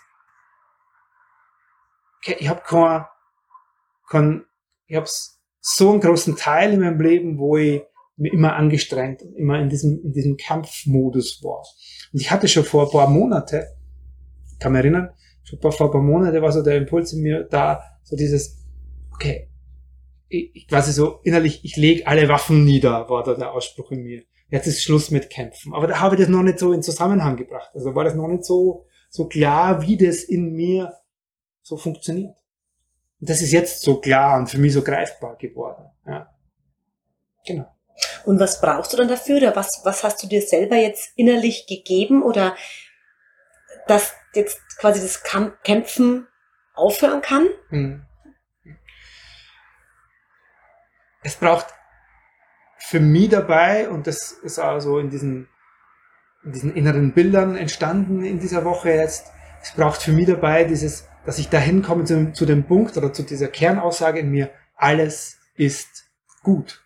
okay, 2.20 2.38
ich 2.40 2.48
habe 2.48 2.62
kein, 2.62 3.06
kein, 4.10 4.46
ich 4.86 4.96
habe 4.96 5.10
so 5.60 5.92
einen 5.92 6.00
großen 6.00 6.38
Teil 6.38 6.72
in 6.72 6.80
meinem 6.80 7.02
Leben, 7.02 7.38
wo 7.38 7.58
ich 7.58 7.84
immer 8.26 8.56
angestrengt 8.56 9.22
und 9.22 9.36
immer 9.36 9.60
in 9.60 9.70
diesem, 9.70 10.02
in 10.04 10.14
diesem 10.14 10.38
Kampfmodus 10.38 11.44
war. 11.44 11.64
Und 12.12 12.20
ich 12.20 12.32
hatte 12.32 12.48
schon 12.48 12.64
vor 12.64 12.86
ein 12.86 12.92
paar 12.92 13.10
Monate, 13.10 13.68
kann 14.60 14.74
mich 14.74 14.80
erinnern, 14.80 15.10
schon 15.44 15.60
vor 15.60 15.72
ein 15.72 15.92
paar 15.92 16.02
Monate 16.02 16.42
war 16.42 16.52
so 16.52 16.62
der 16.62 16.78
Impuls 16.78 17.14
in 17.14 17.22
mir 17.22 17.44
da, 17.44 17.82
so 18.04 18.16
dieses, 18.16 18.58
okay, 19.14 19.50
ich, 20.28 20.52
ich 20.54 20.68
quasi 20.68 20.92
so 20.92 21.20
innerlich, 21.24 21.64
ich 21.64 21.76
lege 21.76 22.08
alle 22.08 22.28
Waffen 22.30 22.64
nieder, 22.64 23.10
war 23.10 23.24
da 23.24 23.34
der 23.34 23.52
Ausspruch 23.52 23.92
in 23.92 24.04
mir. 24.04 24.24
Jetzt 24.50 24.68
ist 24.68 24.82
Schluss 24.82 25.12
mit 25.12 25.30
Kämpfen. 25.30 25.74
Aber 25.74 25.88
da 25.88 26.00
habe 26.00 26.16
ich 26.16 26.22
das 26.22 26.30
noch 26.30 26.42
nicht 26.42 26.60
so 26.60 26.74
in 26.74 26.82
Zusammenhang 26.82 27.38
gebracht. 27.38 27.70
Also 27.74 27.94
war 27.94 28.04
das 28.04 28.16
noch 28.16 28.28
nicht 28.28 28.44
so, 28.44 28.86
so 29.10 29.28
klar, 29.28 29.82
wie 29.84 29.98
das 29.98 30.24
in 30.24 30.54
mir 30.54 30.94
so 31.62 31.78
funktioniert. 31.78 32.36
Und 33.20 33.30
das 33.30 33.42
ist 33.42 33.52
jetzt 33.52 33.82
so 33.82 34.00
klar 34.00 34.40
und 34.40 34.50
für 34.50 34.58
mich 34.58 34.74
so 34.74 34.82
greifbar 34.82 35.36
geworden. 35.38 35.86
Ja. 36.08 36.34
Genau. 37.46 37.68
Und 38.26 38.40
was 38.40 38.62
brauchst 38.62 38.94
du 38.94 38.98
dann 38.98 39.08
dafür? 39.08 39.38
Oder 39.38 39.56
was, 39.56 39.82
was 39.84 40.04
hast 40.04 40.22
du 40.24 40.28
dir 40.28 40.42
selber 40.42 40.76
jetzt 40.76 41.12
innerlich 41.16 41.68
gegeben? 41.68 42.24
Oder 42.24 42.56
dass 43.88 44.14
jetzt 44.34 44.60
quasi 44.78 45.02
das 45.02 45.24
Kämpfen 45.64 46.28
aufhören 46.74 47.22
kann? 47.22 47.48
Hm. 47.70 48.06
Es 51.24 51.36
braucht 51.36 51.68
für 52.78 53.00
mich 53.00 53.30
dabei, 53.30 53.90
und 53.90 54.08
das 54.08 54.32
ist 54.32 54.58
also 54.58 55.00
in 55.00 55.10
diesen, 55.10 55.50
in 56.44 56.52
diesen 56.54 56.76
inneren 56.76 57.14
Bildern 57.14 57.56
entstanden 57.56 58.24
in 58.24 58.40
dieser 58.40 58.64
Woche 58.64 58.92
jetzt, 58.92 59.28
es 59.62 59.72
braucht 59.74 60.02
für 60.02 60.14
mich 60.14 60.28
dabei 60.28 60.64
dieses, 60.64 61.08
dass 61.26 61.38
ich 61.38 61.50
dahin 61.50 61.84
komme 61.84 62.06
zu, 62.06 62.32
zu 62.32 62.46
dem 62.46 62.66
Punkt 62.66 62.96
oder 62.96 63.12
zu 63.12 63.24
dieser 63.24 63.50
Kernaussage 63.50 64.20
in 64.20 64.30
mir, 64.30 64.50
alles 64.76 65.38
ist 65.56 66.10
gut. 66.42 66.82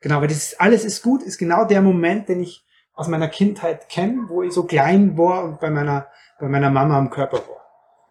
Genau, 0.00 0.20
weil 0.20 0.28
dieses 0.28 0.58
alles 0.60 0.84
ist 0.84 1.02
gut 1.02 1.22
ist 1.22 1.38
genau 1.38 1.64
der 1.64 1.82
Moment, 1.82 2.28
den 2.28 2.40
ich 2.40 2.64
aus 2.96 3.08
meiner 3.08 3.28
Kindheit 3.28 3.88
kenne, 3.88 4.24
wo 4.28 4.42
ich 4.42 4.52
so 4.52 4.64
klein 4.64 5.16
war 5.18 5.44
und 5.44 5.60
bei 5.60 5.70
meiner, 5.70 6.08
bei 6.40 6.48
meiner 6.48 6.70
Mama 6.70 6.96
am 6.98 7.10
Körper 7.10 7.38
war. 7.38 7.66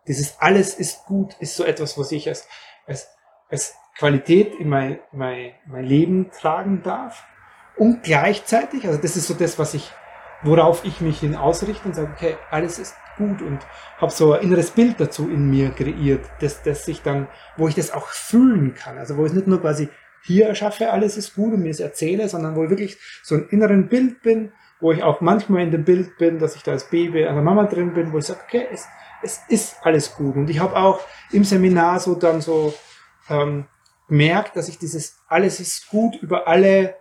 Dieses 0.08 0.40
alles 0.40 0.76
ist 0.76 1.06
gut 1.06 1.36
ist 1.40 1.56
so 1.56 1.64
etwas, 1.64 1.98
was 1.98 2.12
ich 2.12 2.28
als, 2.30 2.48
als, 2.86 3.10
als 3.50 3.76
Qualität 3.98 4.54
in 4.60 4.70
mein, 4.70 5.00
mein, 5.12 5.54
mein 5.66 5.86
Leben 5.86 6.30
tragen 6.32 6.84
darf. 6.84 7.24
Und 7.78 8.04
gleichzeitig, 8.04 8.88
also 8.88 9.02
das 9.02 9.18
ist 9.18 9.28
so 9.28 9.34
das, 9.34 9.58
was 9.58 9.74
ich, 9.74 9.92
worauf 10.44 10.86
ich 10.86 11.02
mich 11.02 11.20
hin 11.20 11.36
ausrichte 11.36 11.88
und 11.88 11.96
sage, 11.96 12.12
okay, 12.14 12.38
alles 12.52 12.78
ist 12.78 12.96
gut 13.18 13.42
und 13.42 13.60
habe 13.98 14.12
so 14.12 14.34
ein 14.34 14.42
inneres 14.42 14.72
Bild 14.72 15.00
dazu 15.00 15.30
in 15.30 15.50
mir 15.50 15.72
kreiert, 15.72 16.26
dass, 16.42 16.62
dass 16.62 16.88
ich 16.88 17.02
dann, 17.02 17.28
wo 17.58 17.68
ich 17.68 17.76
das 17.76 17.92
auch 17.92 18.08
fühlen 18.08 18.76
kann. 18.76 18.98
Also 18.98 19.18
wo 19.18 19.26
ich 19.26 19.34
nicht 19.34 19.48
nur 19.48 19.62
quasi 19.62 19.90
hier 20.26 20.48
erschaffe, 20.48 20.92
alles 20.92 21.18
ist 21.18 21.36
gut 21.36 21.54
und 21.54 21.62
mir 21.62 21.70
es 21.70 21.80
erzähle, 21.80 22.28
sondern 22.28 22.56
wo 22.56 22.64
ich 22.64 22.70
wirklich 22.70 22.98
so 23.24 23.36
ein 23.36 23.48
inneren 23.50 23.90
Bild 23.90 24.22
bin, 24.22 24.52
wo 24.80 24.92
ich 24.92 25.04
auch 25.04 25.22
manchmal 25.22 25.64
in 25.64 25.72
dem 25.72 25.86
Bild 25.86 26.18
bin, 26.18 26.40
dass 26.40 26.56
ich 26.56 26.64
da 26.64 26.72
als 26.72 26.90
Baby 26.90 27.26
an 27.26 27.36
der 27.36 27.44
Mama 27.44 27.66
drin 27.66 27.94
bin, 27.94 28.12
wo 28.12 28.18
ich 28.18 28.26
sage, 28.26 28.42
okay, 28.46 28.68
es, 28.72 28.86
es 29.24 29.42
ist 29.50 29.78
alles 29.82 30.16
gut. 30.16 30.36
Und 30.36 30.50
ich 30.50 30.60
habe 30.60 30.76
auch 30.76 31.00
im 31.32 31.44
Seminar 31.44 32.00
so 32.00 32.16
dann 32.16 32.42
so 32.42 32.74
ähm, 33.30 33.66
gemerkt, 34.08 34.56
dass 34.56 34.68
ich 34.68 34.78
dieses 34.78 35.18
alles 35.28 35.60
ist 35.60 35.90
gut 35.90 36.16
über 36.22 36.48
alle 36.48 36.96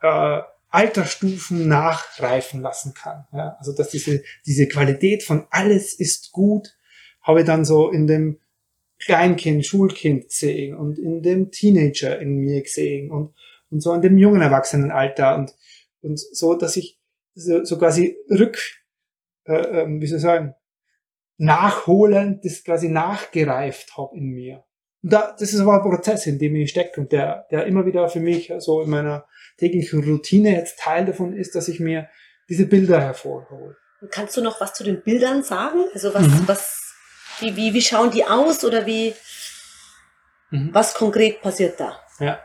äh, 0.00 0.40
Altersstufen 0.70 1.68
nachreifen 1.68 2.62
lassen 2.62 2.94
kann. 2.94 3.26
Ja? 3.32 3.56
Also 3.58 3.74
dass 3.74 3.90
diese, 3.90 4.22
diese 4.46 4.66
Qualität 4.68 5.22
von 5.22 5.46
alles 5.50 5.94
ist 5.94 6.32
gut, 6.32 6.74
habe 7.22 7.40
ich 7.40 7.46
dann 7.46 7.64
so 7.64 7.90
in 7.90 8.06
dem 8.06 8.38
Kleinkind, 9.04 9.64
Schulkind 9.66 10.28
gesehen 10.28 10.76
und 10.76 10.98
in 10.98 11.22
dem 11.22 11.50
Teenager 11.50 12.18
in 12.18 12.36
mir 12.36 12.62
gesehen 12.62 13.10
und, 13.10 13.34
und 13.70 13.80
so 13.80 13.92
in 13.92 14.02
dem 14.02 14.18
jungen 14.18 14.42
Erwachsenenalter 14.42 15.36
und, 15.36 15.54
und 16.02 16.18
so, 16.18 16.54
dass 16.54 16.76
ich 16.76 17.00
so, 17.34 17.64
so 17.64 17.78
quasi 17.78 18.16
rück, 18.30 18.58
äh, 19.46 19.54
äh, 19.54 19.86
wie 19.88 20.06
soll 20.06 20.18
ich 20.18 20.22
sagen, 20.22 20.54
nachholend 21.38 22.44
das 22.44 22.62
quasi 22.62 22.88
nachgereift 22.88 23.96
habe 23.96 24.16
in 24.16 24.30
mir. 24.30 24.64
Und 25.02 25.12
da, 25.12 25.34
das 25.38 25.52
ist 25.52 25.60
aber 25.60 25.74
ein 25.74 25.90
Prozess, 25.90 26.26
in 26.26 26.38
dem 26.38 26.54
ich 26.54 26.70
stecke 26.70 27.00
und 27.00 27.10
der, 27.10 27.46
der 27.50 27.66
immer 27.66 27.84
wieder 27.84 28.08
für 28.08 28.20
mich 28.20 28.52
so 28.58 28.82
in 28.82 28.90
meiner 28.90 29.26
täglichen 29.56 30.04
Routine 30.04 30.52
jetzt 30.52 30.78
Teil 30.78 31.04
davon 31.04 31.34
ist, 31.36 31.54
dass 31.54 31.68
ich 31.68 31.80
mir 31.80 32.08
diese 32.48 32.66
Bilder 32.66 33.00
hervorhole. 33.00 33.76
Kannst 34.10 34.36
du 34.36 34.42
noch 34.42 34.60
was 34.60 34.74
zu 34.74 34.84
den 34.84 35.02
Bildern 35.02 35.42
sagen? 35.42 35.84
Also 35.94 36.12
was, 36.14 36.26
mhm. 36.26 36.42
was 36.46 36.81
wie, 37.42 37.56
wie, 37.56 37.74
wie 37.74 37.82
schauen 37.82 38.10
die 38.10 38.24
aus 38.24 38.64
oder 38.64 38.86
wie, 38.86 39.14
mhm. 40.50 40.70
was 40.72 40.94
konkret 40.94 41.42
passiert 41.42 41.78
da? 41.78 41.98
Ja. 42.18 42.38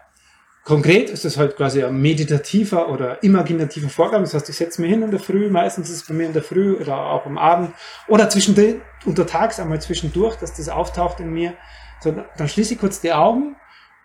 Konkret 0.64 1.10
ist 1.10 1.24
es 1.24 1.38
halt 1.38 1.56
quasi 1.56 1.82
ein 1.82 2.02
meditativer 2.02 2.90
oder 2.90 3.24
imaginativer 3.24 3.88
Vorgang. 3.88 4.24
Das 4.24 4.34
heißt, 4.34 4.50
ich 4.50 4.58
setze 4.58 4.82
mich 4.82 4.92
hin 4.92 5.02
in 5.02 5.12
der 5.12 5.20
Früh, 5.22 5.50
meistens 5.50 5.90
ist 5.90 5.96
es 5.96 6.08
bei 6.08 6.14
mir 6.14 6.26
in 6.26 6.34
der 6.34 6.44
Früh 6.44 6.76
oder 6.76 6.98
auch 6.98 7.26
am 7.26 7.38
Abend 7.38 7.74
oder 8.10 8.30
zwischendrin, 8.30 8.82
untertags 9.06 9.62
einmal 9.62 9.80
zwischendurch, 9.80 10.36
dass 10.36 10.56
das 10.56 10.68
auftaucht 10.68 11.22
in 11.22 11.32
mir. 11.32 11.54
So, 12.02 12.12
dann 12.12 12.50
schließe 12.50 12.74
ich 12.74 12.80
kurz 12.82 13.00
die 13.00 13.14
Augen 13.14 13.56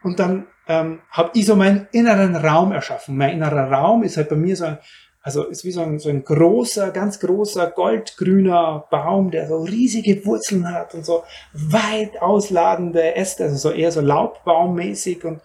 und 0.04 0.20
dann 0.20 0.46
ähm, 0.68 1.00
habe 1.10 1.32
ich 1.34 1.46
so 1.46 1.56
meinen 1.56 1.88
inneren 1.90 2.36
Raum 2.36 2.70
erschaffen. 2.70 3.16
Mein 3.16 3.30
innerer 3.30 3.72
Raum 3.72 4.04
ist 4.04 4.16
halt 4.16 4.28
bei 4.28 4.36
mir 4.36 4.54
so 4.54 4.66
ein, 4.66 4.78
also 5.22 5.44
ist 5.44 5.64
wie 5.64 5.70
so 5.70 5.80
ein, 5.82 5.98
so 5.98 6.08
ein 6.08 6.24
großer, 6.24 6.90
ganz 6.90 7.20
großer 7.20 7.70
goldgrüner 7.70 8.86
Baum, 8.90 9.30
der 9.30 9.48
so 9.48 9.62
riesige 9.62 10.24
Wurzeln 10.26 10.68
hat 10.68 10.94
und 10.94 11.06
so 11.06 11.22
weit 11.52 12.20
ausladende 12.20 13.14
Äste, 13.14 13.44
also 13.44 13.56
so 13.56 13.70
eher 13.70 13.92
so 13.92 14.00
Laubbaummäßig 14.00 15.24
und 15.24 15.40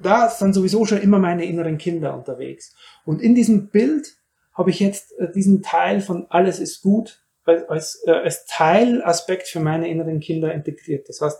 da 0.00 0.28
sind 0.30 0.54
sowieso 0.54 0.86
schon 0.86 1.02
immer 1.02 1.18
meine 1.18 1.44
inneren 1.44 1.76
Kinder 1.76 2.14
unterwegs. 2.14 2.74
Und 3.04 3.20
in 3.20 3.34
diesem 3.34 3.68
Bild 3.68 4.16
habe 4.54 4.70
ich 4.70 4.80
jetzt 4.80 5.12
äh, 5.18 5.30
diesen 5.30 5.62
Teil 5.62 6.00
von 6.00 6.26
alles 6.30 6.58
ist 6.58 6.82
gut 6.82 7.22
als, 7.44 8.02
äh, 8.06 8.10
als 8.10 8.44
Teilaspekt 8.46 9.48
für 9.48 9.60
meine 9.60 9.88
inneren 9.88 10.20
Kinder 10.20 10.52
integriert. 10.52 11.08
Das 11.08 11.20
heißt, 11.20 11.38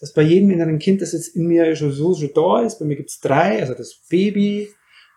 dass 0.00 0.12
bei 0.12 0.22
jedem 0.22 0.50
inneren 0.50 0.78
Kind, 0.78 1.02
das 1.02 1.12
jetzt 1.12 1.34
in 1.34 1.46
mir 1.46 1.74
schon 1.74 1.90
so 1.90 2.14
schon 2.14 2.30
da 2.34 2.62
ist, 2.62 2.78
bei 2.78 2.84
mir 2.84 2.96
gibt's 2.96 3.20
drei, 3.20 3.60
also 3.60 3.74
das 3.74 4.04
Baby, 4.08 4.68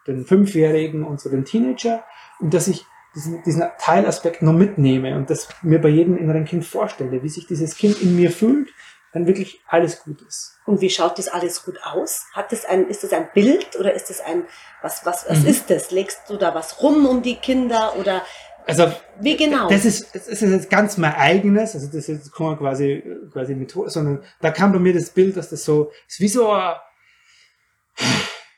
den 0.08 0.26
Fünfjährigen 0.26 1.04
und 1.04 1.22
so 1.22 1.30
den 1.30 1.46
Teenager 1.46 2.04
und 2.42 2.54
dass 2.54 2.68
ich 2.68 2.86
diesen, 3.16 3.44
diesen 3.44 3.64
Teilaspekt 3.80 4.42
noch 4.42 4.54
mitnehme 4.54 5.16
und 5.16 5.30
das 5.30 5.50
mir 5.62 5.80
bei 5.80 5.90
jedem 5.90 6.18
inneren 6.18 6.46
Kind 6.46 6.66
vorstelle, 6.66 7.24
wie 7.24 7.30
sich 7.30 7.48
dieses 7.48 7.76
Kind 7.76 8.02
in 8.02 8.16
mir 8.16 8.32
fühlt, 8.32 8.70
wenn 9.14 9.28
wirklich 9.28 9.62
alles 9.68 10.04
gut 10.04 10.22
ist. 10.22 10.58
Und 10.66 10.80
wie 10.80 10.90
schaut 10.90 11.18
das 11.18 11.28
alles 11.28 11.66
gut 11.66 11.80
aus? 11.84 12.26
Hat 12.34 12.52
das 12.52 12.64
ein, 12.64 12.88
ist 12.88 13.04
das 13.04 13.12
ein 13.12 13.28
Bild 13.34 13.78
oder 13.78 13.94
ist 13.94 14.10
das 14.10 14.22
ein, 14.22 14.44
was, 14.82 15.06
was, 15.06 15.26
was 15.30 15.40
mhm. 15.40 15.48
ist 15.48 15.70
das? 15.70 15.92
Legst 15.92 16.22
du 16.30 16.38
da 16.38 16.56
was 16.56 16.82
rum 16.82 17.06
um 17.06 17.22
die 17.22 17.36
Kinder 17.36 17.96
oder 17.98 18.22
also, 18.68 18.92
wie 19.20 19.36
genau? 19.36 19.70
Das 19.70 19.86
ist, 19.86 20.14
das 20.14 20.28
ist 20.28 20.42
jetzt 20.42 20.70
ganz 20.70 20.96
mein 20.98 21.16
eigenes, 21.16 21.74
also 21.74 21.88
das 21.88 22.08
ist 22.08 22.32
keine 22.32 22.58
quasi, 22.58 23.04
quasi 23.34 23.56
Methode, 23.56 23.90
sondern 23.90 24.24
da 24.40 24.52
kam 24.52 24.72
bei 24.72 24.78
mir 24.78 24.94
das 24.94 25.10
Bild, 25.10 25.36
dass 25.36 25.50
das 25.50 25.64
so, 25.64 25.92
ist 26.08 26.20
wie 26.20 26.28
so 26.28 26.52
ein, 26.52 26.76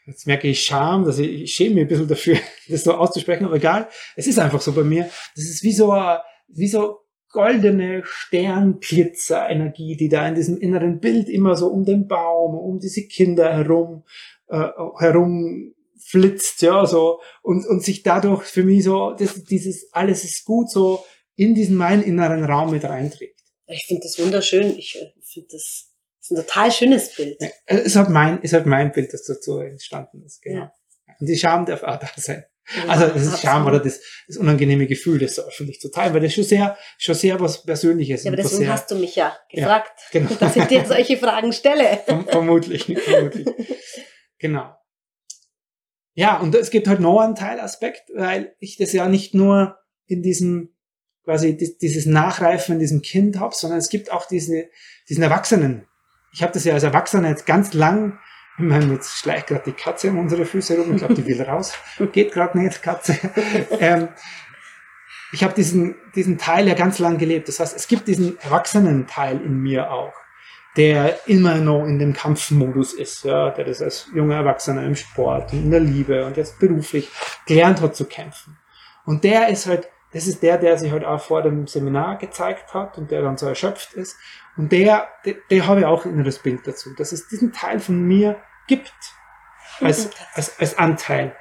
Jetzt 0.06 0.28
merke 0.28 0.48
ich 0.48 0.64
Scham, 0.64 1.06
dass 1.06 1.20
ich, 1.20 1.44
ich 1.44 1.54
schäme 1.54 1.76
mich 1.76 1.84
ein 1.84 1.88
bisschen 1.88 2.08
dafür, 2.08 2.38
das 2.68 2.84
so 2.84 2.94
auszusprechen, 2.94 3.46
aber 3.46 3.56
egal. 3.56 3.88
Es 4.16 4.28
ist 4.28 4.40
einfach 4.40 4.62
so 4.62 4.74
bei 4.74 4.84
mir. 4.84 5.10
Das 5.36 5.46
ist 5.46 5.64
wie 5.64 5.74
so, 5.74 5.94
wie 6.48 6.68
so 6.68 7.00
goldene 7.30 8.04
Sternglitzer-Energie, 8.06 9.96
die 9.98 10.10
da 10.10 10.28
in 10.28 10.36
diesem 10.36 10.58
inneren 10.58 11.00
Bild 11.00 11.30
immer 11.30 11.56
so 11.56 11.68
um 11.68 11.84
den 11.84 12.08
Baum, 12.08 12.56
um 12.56 12.80
diese 12.80 13.08
Kinder 13.08 13.52
herum, 13.52 14.04
äh, 14.48 14.70
herum 15.00 15.74
flitzt, 15.98 16.62
ja, 16.62 16.86
so, 16.86 17.22
und, 17.42 17.66
und 17.66 17.84
sich 17.84 18.04
dadurch 18.04 18.44
für 18.44 18.64
mich 18.64 18.84
so, 18.84 19.16
das, 19.18 19.44
dieses 19.46 19.92
alles 19.94 20.24
ist 20.24 20.46
gut, 20.46 20.70
so 20.70 21.04
in 21.36 21.56
diesen 21.56 21.76
meinen 21.76 22.04
inneren 22.04 22.44
Raum 22.44 22.72
mit 22.72 22.84
reinträgt. 22.84 23.40
Ich 23.68 23.86
finde 23.88 24.04
das 24.04 24.20
wunderschön. 24.20 24.78
Ich 24.78 24.96
äh, 25.02 25.14
finde 25.24 25.48
das 25.54 25.93
das 26.24 26.32
ist 26.32 26.38
ein 26.38 26.48
total 26.48 26.72
schönes 26.72 27.14
Bild. 27.14 27.38
Ja, 27.42 27.78
ist 27.78 27.98
halt 27.98 28.10
mein, 28.10 28.42
ist 28.42 28.54
halt 28.54 28.66
mein 28.66 28.94
Bild, 28.94 29.14
das 29.14 29.24
dazu 29.24 29.60
entstanden 29.60 30.24
ist, 30.24 30.42
genau. 30.42 30.62
Ja. 30.62 30.74
Und 31.20 31.28
die 31.28 31.38
Scham 31.38 31.66
darf 31.66 31.84
auch 31.84 32.00
da 32.00 32.08
sein. 32.16 32.46
Also 32.88 33.08
das 33.08 33.24
ist 33.24 33.42
Scham 33.42 33.66
oder 33.66 33.82
das, 33.82 34.00
das 34.26 34.38
unangenehme 34.38 34.88
Gefühl, 34.88 35.20
das 35.20 35.38
öffentlich 35.38 35.82
zu 35.82 35.92
teilen, 35.92 36.14
weil 36.14 36.22
das 36.22 36.34
schon 36.34 36.46
sehr, 36.46 36.78
schon 36.98 37.16
sehr 37.16 37.38
was 37.42 37.64
Persönliches. 37.64 38.24
Ja, 38.24 38.30
aber 38.30 38.38
deswegen 38.38 38.60
sehr, 38.60 38.72
hast 38.72 38.90
du 38.90 38.96
mich 38.96 39.18
ja 39.18 39.36
gefragt, 39.50 39.92
ja, 40.14 40.22
genau. 40.22 40.34
dass 40.40 40.56
ich 40.56 40.64
dir 40.64 40.86
solche 40.86 41.18
Fragen 41.18 41.52
stelle. 41.52 42.00
vermutlich, 42.28 42.86
vermutlich. 42.86 43.48
Genau. 44.40 44.76
Ja, 46.16 46.38
und 46.42 46.54
es 46.54 46.70
gibt 46.70 46.90
halt 46.90 47.00
noch 47.00 47.22
einen 47.22 47.36
Teilaspekt, 47.36 48.10
weil 48.14 48.58
ich 48.60 48.76
das 48.76 48.92
ja 48.92 49.08
nicht 49.08 49.34
nur 49.34 49.78
in 50.06 50.22
diesem, 50.22 50.76
quasi 51.24 51.56
dieses 51.56 52.06
Nachreifen 52.06 52.74
in 52.74 52.80
diesem 52.80 53.02
Kind 53.02 53.40
habe, 53.40 53.56
sondern 53.56 53.80
es 53.80 53.88
gibt 53.88 54.12
auch 54.12 54.26
diese, 54.26 54.68
diesen 55.08 55.24
Erwachsenen 55.24 55.88
ich 56.34 56.42
habe 56.42 56.52
das 56.52 56.66
ja 56.66 56.74
als 56.74 56.84
Erwachsener 56.84 57.30
jetzt 57.30 57.46
ganz 57.46 57.74
lang, 57.74 58.20
ich 58.58 58.66
meine, 58.66 58.94
jetzt 58.94 59.18
schleicht 59.18 59.48
gerade 59.48 59.64
die 59.66 59.72
Katze 59.72 60.10
um 60.10 60.20
unsere 60.20 60.46
Füße 60.46 60.78
rum, 60.78 60.92
ich 60.92 60.98
glaube, 60.98 61.14
die 61.14 61.26
will 61.26 61.42
raus, 61.42 61.74
geht 62.12 62.34
gerade 62.34 62.58
nicht, 62.58 62.82
Katze. 62.82 63.18
ähm, 63.80 64.10
ich 65.32 65.44
habe 65.44 65.54
diesen, 65.54 65.96
diesen 66.16 66.38
Teil 66.38 66.68
ja 66.68 66.76
ganz 66.76 67.00
lang 67.00 67.18
gelebt. 67.18 67.48
Das 67.48 67.60
heißt, 67.60 67.76
es 67.76 67.88
gibt 67.88 68.08
diesen 68.08 68.40
erwachsenen 68.40 69.08
Teil 69.08 69.42
in 69.42 69.58
mir 69.58 69.92
auch, 69.92 70.14
der 70.78 71.28
immer 71.28 71.56
noch 71.56 71.86
in 71.86 71.98
dem 71.98 72.14
Kampfmodus 72.14 72.94
ist, 72.94 73.26
ja, 73.26 73.50
der 73.50 73.66
das 73.66 73.82
als 73.82 74.10
junger 74.14 74.36
Erwachsener 74.36 74.84
im 74.84 74.96
Sport 74.96 75.52
und 75.54 75.64
in 75.64 75.72
der 75.72 75.80
Liebe 75.80 76.26
und 76.26 76.38
jetzt 76.38 76.60
beruflich 76.60 77.10
gelernt 77.48 77.82
hat 77.82 77.96
zu 77.96 78.06
kämpfen. 78.06 78.58
Und 79.06 79.24
der 79.24 79.50
ist 79.50 79.66
halt, 79.66 79.90
das 80.14 80.28
ist 80.28 80.44
der, 80.44 80.58
der 80.58 80.78
sich 80.78 80.92
halt 80.92 81.04
auch 81.04 81.22
vor 81.22 81.42
dem 81.42 81.68
Seminar 81.68 82.18
gezeigt 82.18 82.74
hat 82.74 82.98
und 82.98 83.12
der 83.12 83.22
dann 83.22 83.38
so 83.38 83.48
erschöpft 83.48 83.94
ist. 83.94 84.18
Und 84.56 84.72
der, 84.72 85.08
der, 85.26 85.36
der 85.50 85.68
habe 85.68 85.82
ich 85.82 85.86
auch 85.86 86.06
ein 86.06 86.14
inneres 86.14 86.40
Bild 86.40 86.68
dazu, 86.68 86.94
dass 86.96 87.12
es 87.12 87.28
diesen 87.28 87.52
Teil 87.52 87.80
von 87.80 88.00
mir 88.00 88.38
gibt, 88.68 88.94
als, 89.82 90.12
als, 90.34 90.60
als 90.60 90.78
Anteil. 90.78 91.36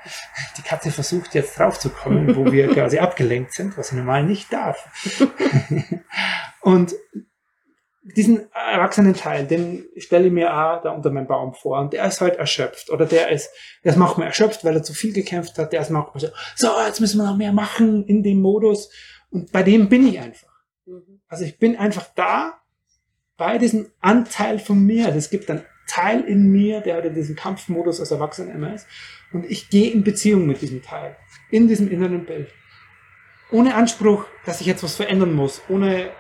Die 0.57 0.62
Katze 0.62 0.91
versucht 0.91 1.35
jetzt 1.35 1.59
draufzukommen, 1.59 2.35
wo 2.35 2.50
wir 2.50 2.69
quasi 2.75 2.99
abgelenkt 2.99 3.52
sind, 3.52 3.76
was 3.76 3.88
sie 3.88 3.97
normal 3.97 4.25
nicht 4.25 4.52
darf. 4.52 4.88
und 6.61 6.95
diesen 8.02 8.52
erwachsenen 8.52 9.14
Teil, 9.14 9.47
den 9.47 9.85
stelle 9.97 10.26
ich 10.26 10.32
mir 10.32 10.52
auch 10.52 10.82
da 10.82 10.90
unter 10.90 11.11
meinem 11.11 11.28
Baum 11.28 11.54
vor 11.54 11.80
und 11.80 11.92
der 11.92 12.04
ist 12.04 12.21
halt 12.21 12.37
erschöpft 12.37 12.90
oder 12.90 13.06
der 13.06 13.30
ist, 13.30 13.50
der 13.85 13.92
ist 13.92 13.99
manchmal 13.99 14.26
erschöpft, 14.26 14.64
weil 14.64 14.75
er 14.75 14.82
zu 14.82 14.92
viel 14.92 15.12
gekämpft 15.12 15.56
hat, 15.59 15.73
der 15.73 15.82
ist 15.82 15.90
manchmal 15.90 16.21
so, 16.21 16.28
so, 16.56 16.68
jetzt 16.85 17.00
müssen 17.00 17.18
wir 17.18 17.26
noch 17.26 17.37
mehr 17.37 17.52
machen 17.52 18.04
in 18.06 18.23
dem 18.25 18.40
Modus 18.40 18.90
und 19.30 19.52
bei 19.52 19.62
dem 19.62 19.88
bin 19.88 20.06
ich 20.06 20.18
einfach. 20.18 20.49
Mhm. 20.85 21.21
Also 21.28 21.44
ich 21.44 21.59
bin 21.59 21.76
einfach 21.76 22.06
da 22.16 22.61
bei 23.37 23.59
diesem 23.59 23.90
Anteil 24.00 24.59
von 24.59 24.78
mir. 24.85 25.06
Also 25.06 25.18
es 25.18 25.30
gibt 25.30 25.50
einen 25.50 25.64
Teil 25.88 26.21
in 26.23 26.50
mir, 26.50 26.80
der 26.80 26.94
halt 26.94 27.06
in 27.06 27.14
diesem 27.14 27.37
Kampfmodus 27.37 28.00
als 28.00 28.11
Erwachsener 28.11 28.54
immer 28.54 28.75
ist 28.75 28.87
und 29.32 29.49
ich 29.49 29.71
gehe 29.71 29.90
in 29.90 30.04
Beziehung 30.04 30.47
mit 30.47 30.61
diesem 30.61 30.82
Teil, 30.82 31.16
in 31.50 31.68
diesem 31.68 31.90
inneren 31.90 32.25
Bild. 32.25 32.50
Ohne 33.50 33.75
Anspruch, 33.75 34.25
dass 34.44 34.61
ich 34.61 34.66
jetzt 34.66 34.82
was 34.82 34.97
verändern 34.97 35.35
muss, 35.35 35.62
ohne 35.68 36.11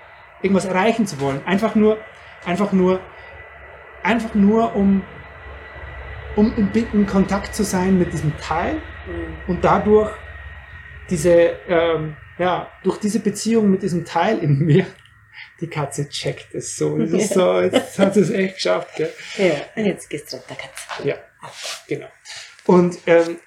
irgendwas 0.42 0.64
erreichen 0.64 1.06
zu 1.06 1.20
wollen. 1.20 1.44
Einfach 1.46 1.74
nur, 1.74 1.98
einfach 2.44 2.72
nur, 2.72 3.00
einfach 4.02 4.34
nur, 4.34 4.74
um, 4.74 5.02
um 6.36 6.52
in, 6.56 6.70
in 6.92 7.06
Kontakt 7.06 7.54
zu 7.54 7.64
sein 7.64 7.98
mit 7.98 8.12
diesem 8.12 8.36
Teil 8.38 8.74
mhm. 8.74 9.36
und 9.46 9.64
dadurch 9.64 10.10
diese, 11.10 11.56
ähm, 11.68 12.16
ja, 12.38 12.70
durch 12.82 12.98
diese 12.98 13.20
Beziehung 13.20 13.70
mit 13.70 13.82
diesem 13.82 14.04
Teil 14.04 14.38
in 14.38 14.58
mir, 14.66 14.86
die 15.60 15.68
Katze 15.68 16.08
checkt 16.08 16.54
es 16.54 16.76
so. 16.76 16.96
Es 17.00 17.12
ist 17.12 17.34
so, 17.34 17.60
jetzt 17.60 17.98
hat 17.98 18.16
es 18.16 18.30
echt 18.30 18.56
geschafft, 18.56 18.96
gell? 18.96 19.12
Ja, 19.38 19.54
und 19.76 19.86
jetzt 19.86 20.08
gehst 20.10 20.32
du 20.32 20.36
runter, 20.36 20.56
Katze. 20.56 21.08
Ja, 21.08 21.16
genau. 21.88 22.08
Und 22.66 22.98
ähm, 23.06 23.38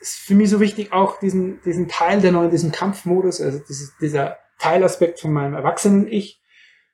ist 0.00 0.18
für 0.18 0.34
mich 0.34 0.50
so 0.50 0.60
wichtig, 0.60 0.92
auch 0.92 1.18
diesen, 1.18 1.60
diesen 1.62 1.88
Teil, 1.88 2.20
der 2.20 2.32
noch 2.32 2.44
in 2.44 2.50
diesem 2.50 2.72
Kampfmodus, 2.72 3.40
also 3.40 3.58
dieses, 3.58 3.96
dieser 3.98 4.38
Teilaspekt 4.58 5.20
von 5.20 5.32
meinem 5.32 5.54
erwachsenen 5.54 6.06
Ich, 6.06 6.42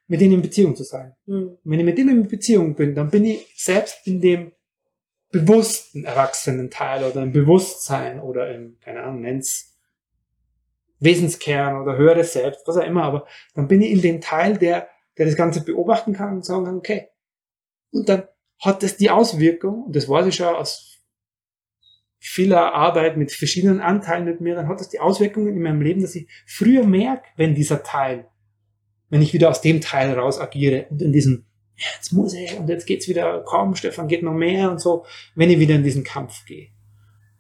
mit 0.06 0.20
denen 0.20 0.34
in 0.34 0.42
Beziehung 0.42 0.76
zu 0.76 0.84
sein. 0.84 1.14
Mhm. 1.26 1.58
wenn 1.64 1.78
ich 1.78 1.84
mit 1.84 1.98
denen 1.98 2.22
in 2.22 2.28
Beziehung 2.28 2.74
bin, 2.74 2.94
dann 2.94 3.10
bin 3.10 3.24
ich 3.24 3.52
selbst 3.56 4.06
in 4.06 4.20
dem 4.20 4.52
bewussten 5.30 6.04
erwachsenen 6.04 6.70
Teil 6.70 7.02
oder 7.04 7.22
im 7.22 7.32
Bewusstsein 7.32 8.20
oder 8.20 8.54
im, 8.54 8.78
keine 8.80 9.02
Ahnung, 9.02 9.22
nenn's 9.22 9.74
Wesenskern 11.00 11.80
oder 11.82 11.96
höheres 11.96 12.32
Selbst, 12.32 12.66
was 12.66 12.76
auch 12.76 12.86
immer, 12.86 13.02
aber 13.02 13.26
dann 13.54 13.66
bin 13.66 13.82
ich 13.82 13.90
in 13.90 14.00
dem 14.00 14.20
Teil, 14.20 14.56
der, 14.58 14.88
der 15.18 15.26
das 15.26 15.36
Ganze 15.36 15.64
beobachten 15.64 16.12
kann 16.12 16.34
und 16.34 16.44
sagen 16.44 16.64
kann, 16.64 16.76
okay. 16.76 17.08
Und 17.90 18.08
dann 18.08 18.28
hat 18.60 18.82
das 18.82 18.96
die 18.96 19.10
Auswirkung, 19.10 19.84
und 19.84 19.96
das 19.96 20.08
weiß 20.08 20.26
ich 20.26 20.36
schon 20.36 20.54
aus 20.54 20.93
vieler 22.26 22.74
Arbeit 22.74 23.18
mit 23.18 23.30
verschiedenen 23.32 23.80
Anteilen 23.80 24.24
mit 24.24 24.40
mir, 24.40 24.54
dann 24.54 24.66
hat 24.66 24.80
das 24.80 24.88
die 24.88 24.98
Auswirkungen 24.98 25.48
in 25.48 25.62
meinem 25.62 25.82
Leben, 25.82 26.00
dass 26.00 26.14
ich 26.14 26.26
früher 26.46 26.82
merke, 26.82 27.24
wenn 27.36 27.54
dieser 27.54 27.82
Teil, 27.82 28.28
wenn 29.10 29.20
ich 29.20 29.34
wieder 29.34 29.50
aus 29.50 29.60
dem 29.60 29.82
Teil 29.82 30.18
raus 30.18 30.40
agiere 30.40 30.86
und 30.88 31.02
in 31.02 31.12
diesem, 31.12 31.44
ja, 31.76 31.86
jetzt 31.94 32.14
muss 32.14 32.32
ich 32.32 32.58
und 32.58 32.66
jetzt 32.68 32.86
geht's 32.86 33.08
wieder, 33.08 33.42
komm, 33.44 33.74
Stefan, 33.74 34.08
geht 34.08 34.22
noch 34.22 34.32
mehr 34.32 34.70
und 34.70 34.80
so, 34.80 35.04
wenn 35.34 35.50
ich 35.50 35.58
wieder 35.58 35.74
in 35.74 35.82
diesen 35.82 36.02
Kampf 36.02 36.46
gehe. 36.46 36.68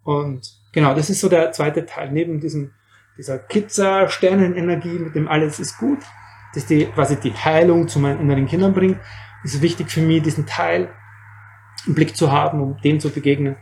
Und 0.02 0.52
genau, 0.74 0.94
das 0.94 1.08
ist 1.08 1.20
so 1.20 1.30
der 1.30 1.52
zweite 1.52 1.86
Teil, 1.86 2.12
neben 2.12 2.40
diesem, 2.40 2.72
dieser 3.16 3.38
Kitzer, 3.38 4.08
Sternenenergie, 4.10 4.98
mit 4.98 5.14
dem 5.14 5.28
alles 5.28 5.60
ist 5.60 5.78
gut, 5.78 6.00
dass 6.54 6.66
die 6.66 6.84
quasi 6.84 7.16
die 7.16 7.32
Heilung 7.32 7.88
zu 7.88 8.00
meinen 8.00 8.20
inneren 8.20 8.46
Kindern 8.46 8.74
bringt, 8.74 8.98
ist 9.44 9.62
wichtig 9.62 9.90
für 9.90 10.02
mich, 10.02 10.22
diesen 10.22 10.44
Teil 10.44 10.90
im 11.86 11.94
Blick 11.94 12.14
zu 12.14 12.30
haben, 12.30 12.60
um 12.60 12.76
dem 12.82 13.00
zu 13.00 13.08
begegnen 13.08 13.56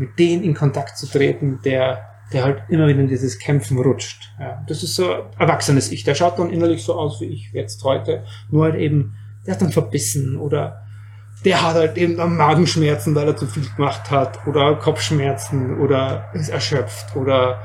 mit 0.00 0.18
denen 0.18 0.42
in 0.42 0.54
Kontakt 0.54 0.96
zu 0.96 1.06
treten, 1.06 1.60
der, 1.64 2.00
der 2.32 2.44
halt 2.44 2.62
immer 2.68 2.88
wieder 2.88 3.00
in 3.00 3.08
dieses 3.08 3.38
Kämpfen 3.38 3.78
rutscht. 3.78 4.32
Ja, 4.40 4.64
das 4.66 4.82
ist 4.82 4.96
so 4.96 5.26
erwachsenes 5.38 5.92
Ich. 5.92 6.04
Der 6.04 6.14
schaut 6.14 6.38
dann 6.38 6.50
innerlich 6.50 6.82
so 6.82 6.94
aus 6.94 7.20
wie 7.20 7.26
ich 7.26 7.50
jetzt 7.52 7.84
heute. 7.84 8.24
Nur 8.50 8.64
halt 8.64 8.76
eben, 8.76 9.14
der 9.46 9.54
hat 9.54 9.62
dann 9.62 9.72
verbissen 9.72 10.36
oder 10.36 10.82
der 11.44 11.62
hat 11.62 11.74
halt 11.74 11.96
eben 11.98 12.16
dann 12.16 12.36
Magenschmerzen, 12.36 13.14
weil 13.14 13.28
er 13.28 13.36
zu 13.36 13.46
viel 13.46 13.66
gemacht 13.76 14.10
hat 14.10 14.46
oder 14.46 14.74
Kopfschmerzen 14.76 15.78
oder 15.78 16.30
ist 16.32 16.48
erschöpft 16.48 17.14
oder 17.14 17.60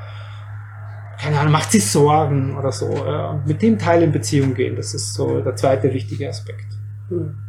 keine 1.17 1.39
Ahnung, 1.39 1.53
macht 1.53 1.71
sich 1.71 1.89
Sorgen 1.89 2.57
oder 2.57 2.73
so. 2.73 2.93
Ja. 2.93 3.41
mit 3.45 3.61
dem 3.61 3.79
Teil 3.79 4.03
in 4.03 4.11
Beziehung 4.11 4.53
gehen, 4.53 4.75
das 4.75 4.93
ist 4.93 5.13
so 5.13 5.39
der 5.39 5.55
zweite 5.55 5.93
wichtige 5.93 6.27
Aspekt. 6.27 6.67
Hm. 7.07 7.44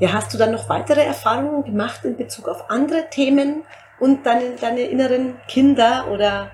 Ja. 0.00 0.12
Hast 0.12 0.34
du 0.34 0.38
dann 0.38 0.52
noch 0.52 0.68
weitere 0.68 1.02
Erfahrungen 1.02 1.62
gemacht 1.64 2.04
in 2.04 2.16
Bezug 2.16 2.48
auf 2.48 2.70
andere 2.70 3.08
Themen 3.10 3.62
und 4.00 4.26
deine, 4.26 4.56
deine 4.60 4.80
inneren 4.80 5.36
Kinder 5.46 6.08
oder 6.10 6.50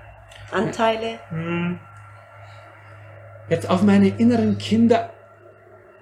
Anteile? 0.51 1.19
Hm. 1.29 1.79
Jetzt 3.49 3.69
auf 3.69 3.81
meine 3.81 4.09
inneren 4.09 4.57
Kinder 4.57 5.09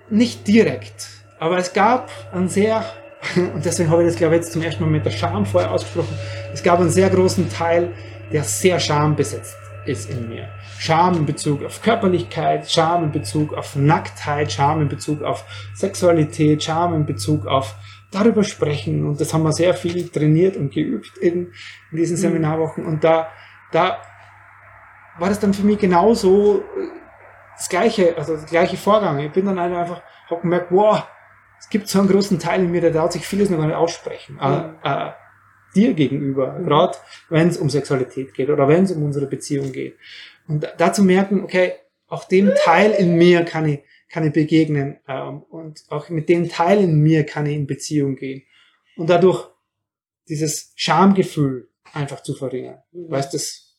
nicht 0.10 0.48
direkt, 0.48 1.08
aber 1.40 1.58
es 1.58 1.74
gab 1.74 2.10
ein 2.34 2.50
sehr, 2.50 2.84
und 3.36 3.64
deswegen 3.64 3.90
habe 3.90 4.04
ich 4.04 4.10
das 4.10 4.18
glaube 4.18 4.36
ich 4.36 4.42
jetzt 4.42 4.54
zum 4.54 4.64
ersten 4.64 4.84
Mal 4.84 4.90
mit 4.90 5.06
der 5.06 5.12
Scham 5.12 5.46
vorher 5.46 5.72
ausgesprochen, 5.72 6.18
es 6.54 6.64
gab 6.64 6.80
einen 6.80 6.90
sehr 6.90 7.10
großen 7.10 7.50
Teil, 7.50 7.94
der 8.32 8.44
sehr 8.44 8.80
schambesetzt 8.80 9.58
ist 9.86 10.10
in 10.10 10.28
mir. 10.30 10.48
Scham 10.78 11.16
in 11.16 11.26
Bezug 11.26 11.64
auf 11.64 11.82
Körperlichkeit, 11.82 12.70
Scham 12.70 13.06
in 13.06 13.12
Bezug 13.12 13.54
auf 13.54 13.76
Nacktheit, 13.76 14.52
Scham 14.52 14.82
in 14.82 14.90
Bezug 14.90 15.22
auf 15.22 15.46
Sexualität, 15.74 16.64
Scham 16.64 16.94
in 16.94 17.06
Bezug 17.06 17.46
auf 17.46 17.76
darüber 18.12 18.44
sprechen. 18.44 19.06
Und 19.06 19.20
das 19.20 19.34
haben 19.34 19.44
wir 19.44 19.52
sehr 19.52 19.74
viel 19.74 20.10
trainiert 20.10 20.58
und 20.58 20.74
geübt 20.74 21.18
in, 21.18 21.52
in 21.92 21.98
diesen 21.98 22.18
mhm. 22.18 22.22
Seminarwochen. 22.22 22.86
Und 22.86 23.04
da, 23.04 23.30
da 23.72 23.98
war 25.20 25.30
das 25.30 25.40
dann 25.40 25.54
für 25.54 25.66
mich 25.66 25.78
genauso 25.78 26.60
äh, 26.60 26.64
das 27.56 27.70
gleiche, 27.70 28.18
also 28.18 28.34
das 28.34 28.46
gleiche 28.46 28.78
Vorgang. 28.78 29.20
Ich 29.20 29.32
bin 29.32 29.46
dann 29.46 29.60
einfach, 29.60 30.02
hab 30.30 30.42
gemerkt, 30.42 30.72
wow, 30.72 31.04
es 31.60 31.70
gibt 31.70 31.88
so 31.88 32.00
einen 32.00 32.10
großen 32.10 32.40
Teil 32.40 32.62
in 32.62 32.72
mir, 32.72 32.82
der 32.82 32.92
darf 32.92 33.12
sich 33.12 33.26
vieles 33.26 33.50
noch 33.50 33.58
gar 33.58 33.68
nicht 33.68 33.76
aussprechen. 33.76 34.36
Mhm. 34.36 34.76
Äh, 34.84 35.08
äh, 35.08 35.12
dir 35.76 35.94
gegenüber, 35.94 36.54
mhm. 36.54 36.66
gerade 36.66 36.98
wenn 37.30 37.48
es 37.48 37.58
um 37.58 37.70
Sexualität 37.70 38.34
geht 38.34 38.50
oder 38.50 38.68
wenn 38.68 38.84
es 38.84 38.92
um 38.92 39.04
unsere 39.04 39.28
Beziehung 39.28 39.72
geht. 39.72 39.98
Und 40.48 40.68
dazu 40.78 41.04
merken, 41.04 41.44
okay, 41.44 41.74
auch 42.08 42.26
dem 42.26 42.54
Teil 42.64 42.92
in 42.92 43.16
mir 43.16 43.44
kann 43.46 43.68
ich, 43.68 43.82
kann 44.10 44.26
ich 44.26 44.34
begegnen 44.34 45.00
ähm, 45.08 45.44
und 45.44 45.84
auch 45.90 46.10
mit 46.10 46.30
dem 46.30 46.50
Teil 46.50 46.82
in 46.84 47.00
mir 47.02 47.26
kann 47.26 47.46
ich 47.46 47.56
in 47.56 47.68
Beziehung 47.68 48.16
gehen. 48.16 48.44
Und 48.96 49.10
dadurch 49.10 49.50
dieses 50.28 50.72
Schamgefühl 50.76 51.70
einfach 51.94 52.22
zu 52.22 52.36
verringern, 52.36 52.82
weil 52.92 53.20
es 53.20 53.30
das 53.30 53.78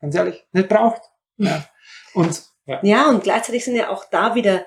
ganz 0.00 0.14
ehrlich 0.14 0.44
nicht 0.52 0.68
braucht. 0.68 1.02
Ja. 1.36 1.68
Und, 2.14 2.42
ja. 2.66 2.80
ja, 2.82 3.08
und 3.08 3.22
gleichzeitig 3.22 3.64
sind 3.64 3.76
ja 3.76 3.90
auch 3.90 4.04
da 4.10 4.34
wieder 4.34 4.66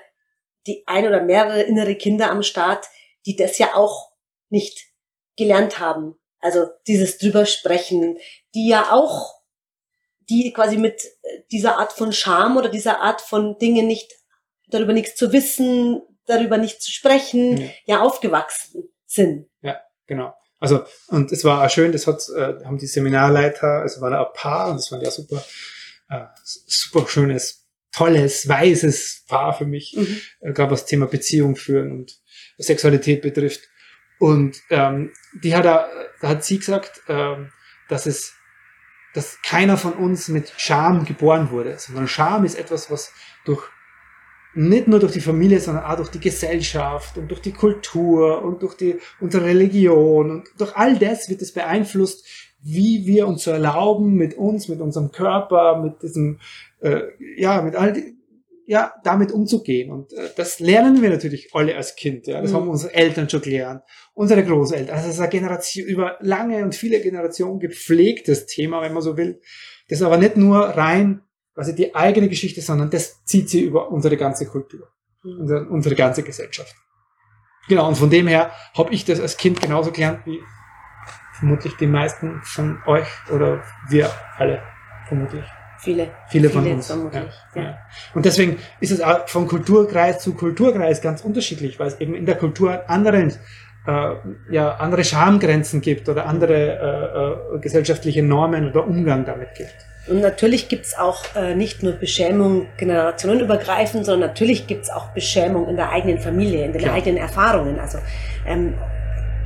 die 0.66 0.84
ein 0.86 1.06
oder 1.06 1.22
mehrere 1.22 1.62
innere 1.62 1.94
Kinder 1.94 2.30
am 2.30 2.42
Start, 2.42 2.86
die 3.26 3.36
das 3.36 3.58
ja 3.58 3.74
auch 3.74 4.12
nicht 4.50 4.92
gelernt 5.36 5.78
haben. 5.78 6.16
Also 6.40 6.66
dieses 6.86 7.18
drüber 7.18 7.46
sprechen, 7.46 8.18
die 8.54 8.68
ja 8.68 8.92
auch, 8.92 9.37
die 10.28 10.52
quasi 10.52 10.76
mit 10.76 11.02
dieser 11.50 11.78
Art 11.78 11.92
von 11.92 12.12
Scham 12.12 12.56
oder 12.56 12.68
dieser 12.68 13.00
Art 13.00 13.20
von 13.20 13.58
Dinge 13.58 13.82
nicht, 13.82 14.12
darüber 14.68 14.92
nichts 14.92 15.16
zu 15.16 15.32
wissen, 15.32 16.02
darüber 16.26 16.58
nicht 16.58 16.82
zu 16.82 16.90
sprechen, 16.90 17.58
ja, 17.58 17.70
ja 17.86 18.00
aufgewachsen 18.00 18.90
sind. 19.06 19.48
Ja, 19.62 19.80
genau. 20.06 20.34
Also, 20.60 20.84
und 21.08 21.32
es 21.32 21.44
war 21.44 21.64
auch 21.64 21.70
schön, 21.70 21.92
das 21.92 22.06
hat, 22.06 22.22
äh, 22.36 22.64
haben 22.64 22.78
die 22.78 22.86
Seminarleiter, 22.86 23.82
also 23.82 24.00
waren 24.00 24.14
ein 24.14 24.26
Paar, 24.34 24.70
und 24.70 24.76
das 24.76 24.90
war 24.90 25.02
ja 25.02 25.10
super, 25.10 25.42
äh, 26.10 26.24
super 26.42 27.06
schönes, 27.08 27.68
tolles, 27.92 28.48
weises 28.48 29.24
Paar 29.28 29.56
für 29.56 29.66
mich, 29.66 29.94
mhm. 29.96 30.20
äh, 30.40 30.52
gerade 30.52 30.72
was 30.72 30.84
Thema 30.84 31.06
Beziehung 31.06 31.56
führen 31.56 31.92
und 31.92 32.20
Sexualität 32.58 33.22
betrifft. 33.22 33.60
Und 34.18 34.60
ähm, 34.70 35.12
die 35.44 35.54
hat, 35.54 35.64
da 35.64 35.88
hat 36.22 36.44
sie 36.44 36.58
gesagt, 36.58 37.02
ähm, 37.08 37.52
dass 37.88 38.06
es, 38.06 38.34
dass 39.14 39.40
keiner 39.42 39.76
von 39.76 39.94
uns 39.94 40.28
mit 40.28 40.52
Scham 40.56 41.04
geboren 41.04 41.50
wurde, 41.50 41.78
sondern 41.78 42.08
Scham 42.08 42.44
ist 42.44 42.58
etwas, 42.58 42.90
was 42.90 43.12
durch 43.44 43.62
nicht 44.54 44.88
nur 44.88 44.98
durch 44.98 45.12
die 45.12 45.20
Familie, 45.20 45.60
sondern 45.60 45.84
auch 45.84 45.96
durch 45.96 46.10
die 46.10 46.20
Gesellschaft 46.20 47.16
und 47.16 47.28
durch 47.28 47.40
die 47.40 47.52
Kultur 47.52 48.42
und 48.42 48.62
durch 48.62 48.74
die, 48.74 48.98
unsere 49.20 49.44
Religion 49.44 50.30
und 50.30 50.48
durch 50.58 50.74
all 50.74 50.98
das 50.98 51.28
wird 51.28 51.42
es 51.42 51.52
beeinflusst, 51.52 52.26
wie 52.60 53.06
wir 53.06 53.28
uns 53.28 53.46
erlauben, 53.46 54.14
mit 54.14 54.34
uns, 54.34 54.68
mit 54.68 54.80
unserem 54.80 55.12
Körper, 55.12 55.80
mit 55.80 56.02
diesem, 56.02 56.40
äh, 56.80 57.02
ja, 57.36 57.62
mit 57.62 57.76
all 57.76 57.92
die, 57.92 58.17
ja, 58.68 58.92
damit 59.02 59.32
umzugehen. 59.32 59.90
Und 59.90 60.12
äh, 60.12 60.28
das 60.36 60.60
lernen 60.60 61.00
wir 61.00 61.08
natürlich 61.08 61.54
alle 61.54 61.74
als 61.74 61.96
Kind. 61.96 62.26
Ja. 62.26 62.42
Das 62.42 62.50
mhm. 62.50 62.56
haben 62.56 62.68
unsere 62.68 62.92
Eltern 62.92 63.28
schon 63.28 63.40
gelernt, 63.40 63.82
unsere 64.12 64.44
Großeltern. 64.44 64.94
Also 64.94 65.08
es 65.08 65.14
ist 65.14 65.20
eine 65.20 65.30
Generation, 65.30 65.86
über 65.86 66.18
lange 66.20 66.62
und 66.62 66.74
viele 66.74 67.00
Generationen 67.00 67.60
gepflegtes 67.60 68.44
Thema, 68.44 68.82
wenn 68.82 68.92
man 68.92 69.02
so 69.02 69.16
will. 69.16 69.40
Das 69.88 70.00
ist 70.00 70.04
aber 70.04 70.18
nicht 70.18 70.36
nur 70.36 70.58
rein, 70.58 71.22
quasi 71.54 71.74
die 71.74 71.94
eigene 71.94 72.28
Geschichte, 72.28 72.60
sondern 72.60 72.90
das 72.90 73.24
zieht 73.24 73.48
sie 73.48 73.62
über 73.62 73.90
unsere 73.90 74.18
ganze 74.18 74.44
Kultur, 74.44 74.86
mhm. 75.22 75.40
unsere, 75.40 75.68
unsere 75.70 75.94
ganze 75.94 76.22
Gesellschaft. 76.22 76.74
Genau, 77.70 77.88
und 77.88 77.96
von 77.96 78.10
dem 78.10 78.28
her 78.28 78.50
habe 78.76 78.92
ich 78.92 79.06
das 79.06 79.18
als 79.18 79.38
Kind 79.38 79.62
genauso 79.62 79.92
gelernt 79.92 80.26
wie 80.26 80.40
vermutlich 81.38 81.74
die 81.78 81.86
meisten 81.86 82.42
von 82.42 82.82
euch 82.86 83.08
oder 83.30 83.62
wir 83.88 84.10
alle 84.36 84.62
vermutlich. 85.06 85.44
Viele. 85.78 86.08
Viele, 86.28 86.50
von 86.50 86.66
uns. 86.66 86.88
Ja, 86.88 87.22
ja. 87.54 87.78
Und 88.14 88.24
deswegen 88.24 88.58
ist 88.80 88.90
es 88.90 89.00
auch 89.00 89.28
von 89.28 89.46
Kulturkreis 89.46 90.18
zu 90.18 90.34
Kulturkreis 90.34 91.00
ganz 91.00 91.22
unterschiedlich, 91.22 91.78
weil 91.78 91.88
es 91.88 92.00
eben 92.00 92.14
in 92.14 92.26
der 92.26 92.34
Kultur 92.34 92.90
anderen, 92.90 93.32
äh, 93.86 94.14
ja, 94.50 94.74
andere 94.74 95.04
Schamgrenzen 95.04 95.80
gibt 95.80 96.08
oder 96.08 96.26
andere 96.26 97.54
äh, 97.54 97.56
äh, 97.56 97.60
gesellschaftliche 97.60 98.22
Normen 98.22 98.68
oder 98.68 98.86
Umgang 98.86 99.24
damit 99.24 99.54
gibt. 99.54 99.74
Und 100.08 100.20
natürlich 100.20 100.68
gibt's 100.68 100.96
auch 100.98 101.22
äh, 101.36 101.54
nicht 101.54 101.82
nur 101.82 101.92
Beschämung 101.92 102.66
generationenübergreifend, 102.78 104.04
sondern 104.04 104.30
natürlich 104.30 104.66
gibt's 104.66 104.90
auch 104.90 105.08
Beschämung 105.10 105.68
in 105.68 105.76
der 105.76 105.90
eigenen 105.90 106.18
Familie, 106.18 106.64
in 106.64 106.72
den 106.72 106.82
Klar. 106.82 106.94
eigenen 106.94 107.18
Erfahrungen. 107.18 107.78
Also 107.78 107.98
ähm, 108.46 108.74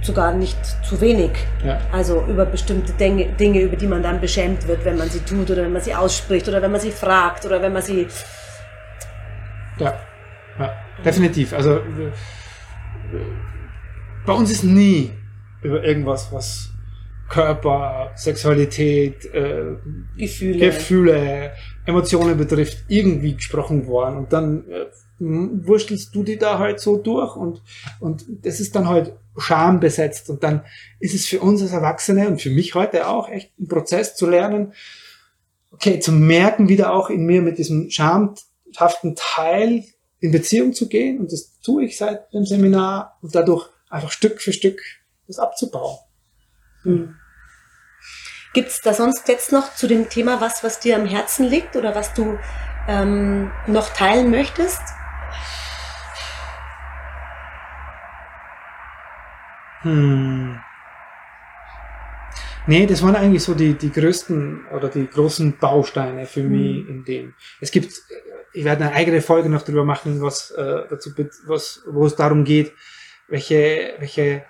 sogar 0.02 0.34
nicht 0.34 0.58
zu 0.84 1.00
wenig. 1.00 1.30
Ja. 1.64 1.80
Also 1.92 2.24
über 2.26 2.44
bestimmte 2.44 2.92
Dinge, 2.92 3.26
Dinge, 3.32 3.60
über 3.60 3.76
die 3.76 3.86
man 3.86 4.02
dann 4.02 4.20
beschämt 4.20 4.66
wird, 4.66 4.84
wenn 4.84 4.98
man 4.98 5.08
sie 5.08 5.20
tut 5.20 5.50
oder 5.50 5.62
wenn 5.62 5.72
man 5.72 5.82
sie 5.82 5.94
ausspricht 5.94 6.48
oder 6.48 6.60
wenn 6.60 6.72
man 6.72 6.80
sie 6.80 6.90
fragt 6.90 7.46
oder 7.46 7.62
wenn 7.62 7.72
man 7.72 7.82
sie. 7.82 8.06
Ja, 9.78 9.94
ja 10.58 10.72
definitiv. 11.04 11.52
Also 11.52 11.80
bei 14.26 14.32
uns 14.32 14.50
ist 14.50 14.64
nie 14.64 15.12
über 15.62 15.82
irgendwas, 15.84 16.32
was 16.32 16.72
Körper, 17.28 18.10
Sexualität, 18.14 19.24
äh, 19.32 19.76
Gefühle. 20.16 20.58
Gefühle, 20.58 21.52
Emotionen 21.86 22.36
betrifft, 22.36 22.84
irgendwie 22.88 23.36
gesprochen 23.36 23.86
worden. 23.86 24.18
Und 24.18 24.32
dann 24.32 24.68
äh, 24.68 24.86
wurstelst 25.22 26.14
du 26.14 26.22
die 26.22 26.38
da 26.38 26.58
halt 26.58 26.80
so 26.80 26.96
durch 26.96 27.36
und, 27.36 27.62
und 28.00 28.24
das 28.44 28.60
ist 28.60 28.74
dann 28.74 28.88
halt 28.88 29.14
Scham 29.38 29.80
besetzt 29.80 30.28
und 30.28 30.42
dann 30.42 30.62
ist 31.00 31.14
es 31.14 31.26
für 31.26 31.40
uns 31.40 31.62
als 31.62 31.72
Erwachsene 31.72 32.28
und 32.28 32.42
für 32.42 32.50
mich 32.50 32.74
heute 32.74 33.06
auch 33.08 33.28
echt 33.28 33.58
ein 33.58 33.68
Prozess 33.68 34.14
zu 34.14 34.28
lernen, 34.28 34.74
okay, 35.70 36.00
zu 36.00 36.12
merken, 36.12 36.68
wieder 36.68 36.92
auch 36.92 37.08
in 37.08 37.24
mir 37.24 37.40
mit 37.40 37.58
diesem 37.58 37.88
schamhaften 37.90 39.14
Teil 39.16 39.84
in 40.20 40.32
Beziehung 40.32 40.74
zu 40.74 40.88
gehen 40.88 41.18
und 41.18 41.32
das 41.32 41.58
tue 41.60 41.84
ich 41.84 41.96
seit 41.96 42.32
dem 42.34 42.44
Seminar 42.44 43.18
und 43.22 43.34
dadurch 43.34 43.68
einfach 43.88 44.10
Stück 44.10 44.42
für 44.42 44.52
Stück 44.52 44.82
das 45.26 45.38
abzubauen. 45.38 45.98
Hm. 46.82 47.14
Gibt 48.54 48.68
es 48.68 48.82
da 48.82 48.92
sonst 48.92 49.26
jetzt 49.28 49.50
noch 49.50 49.74
zu 49.74 49.86
dem 49.86 50.10
Thema 50.10 50.40
was, 50.42 50.62
was 50.62 50.78
dir 50.78 50.96
am 50.96 51.06
Herzen 51.06 51.46
liegt 51.46 51.74
oder 51.74 51.94
was 51.94 52.12
du 52.12 52.38
ähm, 52.86 53.50
noch 53.66 53.88
teilen 53.90 54.30
möchtest? 54.30 54.82
Hm. 59.82 60.58
Nee, 62.66 62.86
das 62.86 63.02
waren 63.02 63.16
eigentlich 63.16 63.42
so 63.42 63.54
die, 63.54 63.74
die 63.74 63.90
größten 63.90 64.66
oder 64.68 64.88
die 64.88 65.08
großen 65.08 65.58
Bausteine 65.58 66.26
für 66.26 66.42
hm. 66.42 66.50
mich 66.50 66.88
in 66.88 67.04
dem. 67.04 67.34
Es 67.60 67.70
gibt, 67.70 67.92
ich 68.52 68.64
werde 68.64 68.84
eine 68.84 68.94
eigene 68.94 69.20
Folge 69.20 69.48
noch 69.48 69.62
darüber 69.62 69.84
machen, 69.84 70.22
was 70.22 70.50
äh, 70.52 70.84
dazu, 70.88 71.10
was, 71.46 71.82
wo 71.86 72.06
es 72.06 72.14
darum 72.14 72.44
geht, 72.44 72.72
welche, 73.28 73.94
welche, 73.98 74.44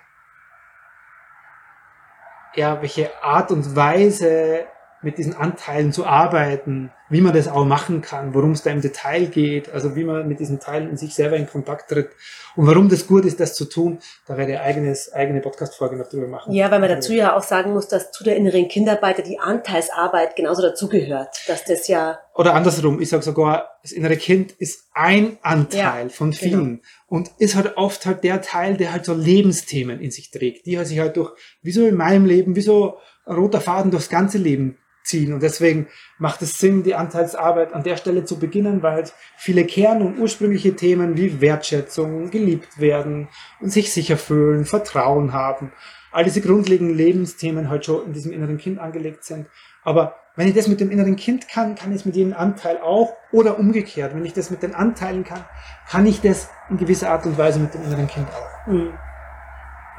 ja, 2.55 2.81
welche 2.81 3.23
Art 3.23 3.51
und 3.51 3.75
Weise 3.75 4.65
mit 5.01 5.17
diesen 5.17 5.35
Anteilen 5.35 5.91
zu 5.91 6.05
arbeiten, 6.05 6.91
wie 7.13 7.21
man 7.21 7.33
das 7.33 7.47
auch 7.47 7.63
machen 7.63 8.01
kann, 8.01 8.33
worum 8.33 8.51
es 8.51 8.63
da 8.63 8.71
im 8.71 8.81
Detail 8.81 9.27
geht, 9.27 9.71
also 9.71 9.95
wie 9.95 10.03
man 10.03 10.27
mit 10.27 10.39
diesen 10.39 10.59
Teilen 10.59 10.89
in 10.89 10.97
sich 10.97 11.13
selber 11.13 11.37
in 11.37 11.47
Kontakt 11.47 11.89
tritt 11.89 12.09
und 12.55 12.65
warum 12.65 12.89
das 12.89 13.05
gut 13.05 13.23
ist, 13.23 13.39
das 13.39 13.53
zu 13.53 13.65
tun, 13.65 13.99
da 14.25 14.35
werde 14.35 14.53
ich 14.53 14.59
eigenes, 14.59 15.13
eigene 15.13 15.39
Podcast-Folge 15.39 15.95
noch 15.95 16.09
drüber 16.09 16.27
machen. 16.27 16.51
Ja, 16.53 16.71
weil 16.71 16.79
man 16.79 16.89
dazu 16.89 17.13
ja 17.13 17.37
auch 17.37 17.43
sagen 17.43 17.71
muss, 17.73 17.87
dass 17.87 18.11
zu 18.11 18.23
der 18.23 18.35
inneren 18.35 18.67
Kindarbeit 18.67 19.25
die 19.27 19.37
Anteilsarbeit 19.37 20.35
genauso 20.35 20.63
dazugehört, 20.63 21.29
dass 21.47 21.63
das 21.65 21.87
ja... 21.87 22.19
Oder 22.33 22.55
andersrum, 22.55 22.99
ich 22.99 23.09
sage 23.09 23.21
sogar, 23.21 23.77
das 23.83 23.91
innere 23.91 24.17
Kind 24.17 24.51
ist 24.53 24.87
ein 24.93 25.37
Anteil 25.43 26.07
ja, 26.07 26.09
von 26.09 26.31
genau. 26.31 26.41
vielen 26.41 26.65
genau. 26.65 26.81
und 27.07 27.29
ist 27.37 27.55
halt 27.55 27.77
oft 27.77 28.07
halt 28.07 28.23
der 28.23 28.41
Teil, 28.41 28.75
der 28.75 28.91
halt 28.91 29.05
so 29.05 29.13
Lebensthemen 29.13 30.01
in 30.01 30.09
sich 30.09 30.31
trägt, 30.31 30.65
die 30.65 30.79
halt 30.79 30.87
sich 30.87 30.97
halt 30.97 31.15
durch, 31.15 31.31
wie 31.61 31.71
so 31.71 31.85
in 31.85 31.95
meinem 31.95 32.25
Leben, 32.25 32.55
wie 32.55 32.61
so 32.61 32.97
roter 33.27 33.61
Faden 33.61 33.91
durchs 33.91 34.09
ganze 34.09 34.39
Leben 34.39 34.79
ziehen. 35.03 35.33
Und 35.33 35.43
deswegen 35.43 35.87
macht 36.17 36.41
es 36.41 36.57
Sinn, 36.57 36.83
die 36.83 36.95
Anteilsarbeit 36.95 37.73
an 37.73 37.83
der 37.83 37.97
Stelle 37.97 38.25
zu 38.25 38.39
beginnen, 38.39 38.81
weil 38.81 38.93
halt 38.93 39.13
viele 39.37 39.65
Kern- 39.65 40.01
und 40.01 40.17
ursprüngliche 40.17 40.75
Themen 40.75 41.17
wie 41.17 41.41
Wertschätzung, 41.41 42.31
geliebt 42.31 42.79
werden 42.79 43.27
und 43.59 43.71
sich 43.71 43.93
sicher 43.93 44.17
fühlen, 44.17 44.65
Vertrauen 44.65 45.33
haben, 45.33 45.71
all 46.11 46.23
diese 46.23 46.41
grundlegenden 46.41 46.95
Lebensthemen 46.95 47.69
halt 47.69 47.85
schon 47.85 48.05
in 48.05 48.13
diesem 48.13 48.31
inneren 48.31 48.57
Kind 48.57 48.79
angelegt 48.79 49.23
sind. 49.23 49.47
Aber 49.83 50.15
wenn 50.35 50.47
ich 50.47 50.55
das 50.55 50.67
mit 50.67 50.79
dem 50.79 50.89
inneren 50.89 51.15
Kind 51.15 51.47
kann, 51.47 51.75
kann 51.75 51.91
ich 51.91 51.97
es 51.97 52.05
mit 52.05 52.15
jedem 52.15 52.33
Anteil 52.33 52.79
auch 52.79 53.13
oder 53.31 53.59
umgekehrt. 53.59 54.15
Wenn 54.15 54.25
ich 54.25 54.33
das 54.33 54.49
mit 54.49 54.63
den 54.63 54.73
Anteilen 54.73 55.23
kann, 55.23 55.43
kann 55.87 56.05
ich 56.05 56.21
das 56.21 56.49
in 56.69 56.77
gewisser 56.77 57.11
Art 57.11 57.25
und 57.25 57.37
Weise 57.37 57.59
mit 57.59 57.73
dem 57.73 57.83
inneren 57.83 58.07
Kind 58.07 58.27
auch. 58.29 58.67
Mhm. 58.67 58.93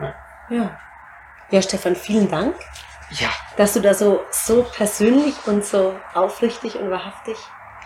Ja. 0.01 0.15
ja. 0.51 0.79
Ja, 1.51 1.63
Stefan, 1.63 1.95
vielen 1.95 2.29
Dank 2.29 2.55
ja. 3.21 3.31
Dass 3.57 3.75
du 3.75 3.81
da 3.81 3.95
so, 3.95 4.21
so 4.31 4.65
persönlich 4.75 5.35
und 5.47 5.65
so 5.65 5.95
aufrichtig 6.15 6.77
und 6.77 6.91
wahrhaftig 6.91 7.37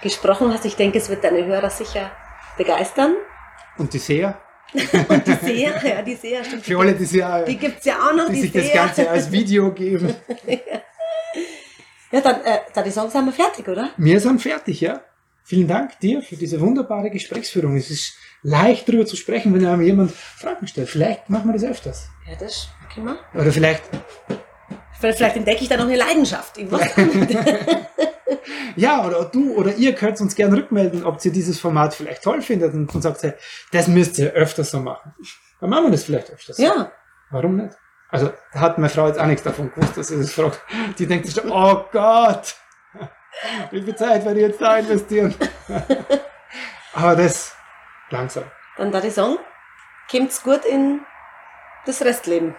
gesprochen 0.03 0.53
hast. 0.53 0.65
Ich 0.65 0.77
denke, 0.77 0.99
es 0.99 1.09
wird 1.09 1.25
deine 1.25 1.45
Hörer 1.45 1.71
sicher 1.71 2.11
begeistern. 2.57 3.15
Und 3.77 3.93
die 3.93 3.99
Seher? 3.99 4.41
und 4.73 5.27
die 5.27 5.35
Seher, 5.35 5.83
ja, 5.83 6.03
die 6.03 6.15
Seher 6.15 6.45
stimmt. 6.45 6.65
Für 6.65 6.79
alle, 6.79 6.95
die 6.95 7.05
Seher, 7.05 7.45
die 7.45 7.57
gibt's 7.57 7.87
ja 7.87 8.07
auch 8.07 8.15
noch, 8.15 8.27
die, 8.27 8.35
die 8.35 8.41
sich 8.43 8.53
Seher. 8.53 8.63
das 8.63 8.73
Ganze 8.75 9.11
als 9.11 9.33
Video 9.33 9.73
geben. 9.73 10.15
ja, 12.13 12.21
dann, 12.21 12.45
äh, 12.45 12.59
dann 12.75 12.85
die 12.85 12.91
Songs 12.91 13.15
haben 13.15 13.27
wir 13.27 13.33
fertig, 13.33 13.67
oder? 13.67 13.91
Wir 13.97 14.21
sind 14.21 14.43
fertig, 14.43 14.81
ja. 14.81 15.01
Vielen 15.43 15.67
Dank 15.67 15.99
dir 16.01 16.21
für 16.21 16.37
diese 16.37 16.61
wunderbare 16.61 17.09
Gesprächsführung. 17.09 17.77
Es 17.77 17.91
ist 17.91 18.19
leicht 18.43 18.87
darüber 18.87 19.07
zu 19.07 19.17
sprechen, 19.17 19.55
wenn 19.55 19.65
einem 19.65 19.81
jemand 19.81 20.11
Fragen 20.11 20.67
stellt. 20.67 20.91
Vielleicht 20.91 21.31
machen 21.31 21.47
wir 21.47 21.55
das 21.55 21.65
öfters. 21.65 22.11
Ja, 22.29 22.37
das 22.39 22.69
können 22.93 23.07
wir. 23.07 23.41
Oder 23.41 23.51
vielleicht 23.51 23.85
Vielleicht 25.01 25.37
entdecke 25.37 25.63
ich 25.63 25.69
da 25.69 25.77
noch 25.77 25.85
eine 25.85 25.97
Leidenschaft. 25.97 26.59
ja, 28.77 29.07
oder 29.07 29.27
du 29.27 29.55
oder 29.55 29.73
ihr 29.75 29.95
könnt 29.95 30.21
uns 30.21 30.35
gerne 30.35 30.57
rückmelden, 30.57 31.05
ob 31.05 31.25
ihr 31.25 31.31
dieses 31.31 31.61
Format 31.61 31.95
vielleicht 31.95 32.25
toll 32.25 32.43
findet 32.43 32.75
und, 32.75 32.93
und 32.93 33.03
sagt, 33.03 33.25
das 33.71 33.87
müsst 33.87 34.19
ihr 34.19 34.33
öfters 34.33 34.73
so 34.73 34.81
machen. 34.81 35.15
Dann 35.61 35.71
machen 35.71 35.85
wir 35.85 35.93
das 35.93 36.05
vielleicht 36.05 36.33
öfters 36.33 36.57
so. 36.57 36.63
Ja. 36.65 36.91
Warum 37.31 37.57
nicht? 37.57 37.77
Also, 38.11 38.33
hat 38.53 38.79
meine 38.79 38.89
Frau 38.89 39.07
jetzt 39.07 39.21
auch 39.21 39.27
nichts 39.27 39.43
davon 39.43 39.71
gewusst, 39.73 39.97
dass 39.97 40.09
sie 40.09 40.17
das 40.19 40.33
fragt. 40.33 40.61
Die 40.99 41.07
denkt 41.07 41.27
sich, 41.27 41.45
oh 41.45 41.85
Gott, 41.93 42.57
wie 43.71 43.83
viel 43.83 43.95
Zeit 43.95 44.25
werde 44.25 44.41
ich 44.41 44.47
jetzt 44.47 44.61
da 44.61 44.79
investieren? 44.79 45.35
Aber 46.95 47.15
das 47.17 47.55
langsam. 48.11 48.45
Dann 48.77 48.91
da 48.91 49.01
die 49.01 49.11
Song, 49.11 49.39
kommt's 50.11 50.43
gut 50.43 50.65
in 50.65 51.03
das 51.85 52.03
Restleben 52.03 52.57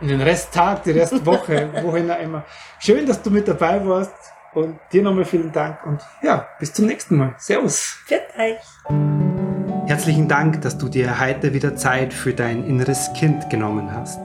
den 0.00 0.20
Resttag, 0.20 0.82
die 0.84 0.92
Restwoche, 0.92 1.68
wohin 1.82 2.10
auch 2.10 2.20
immer. 2.20 2.44
Schön, 2.78 3.06
dass 3.06 3.22
du 3.22 3.30
mit 3.30 3.48
dabei 3.48 3.84
warst 3.86 4.14
und 4.54 4.78
dir 4.92 5.02
nochmal 5.02 5.24
vielen 5.24 5.52
Dank 5.52 5.84
und 5.84 6.00
ja, 6.22 6.46
bis 6.58 6.72
zum 6.72 6.86
nächsten 6.86 7.16
Mal. 7.16 7.34
Servus. 7.38 7.98
Für 8.06 8.20
euch. 8.38 9.86
Herzlichen 9.86 10.28
Dank, 10.28 10.62
dass 10.62 10.78
du 10.78 10.88
dir 10.88 11.20
heute 11.20 11.52
wieder 11.52 11.76
Zeit 11.76 12.12
für 12.12 12.34
dein 12.34 12.64
inneres 12.64 13.12
Kind 13.14 13.48
genommen 13.50 13.92
hast. 13.92 14.20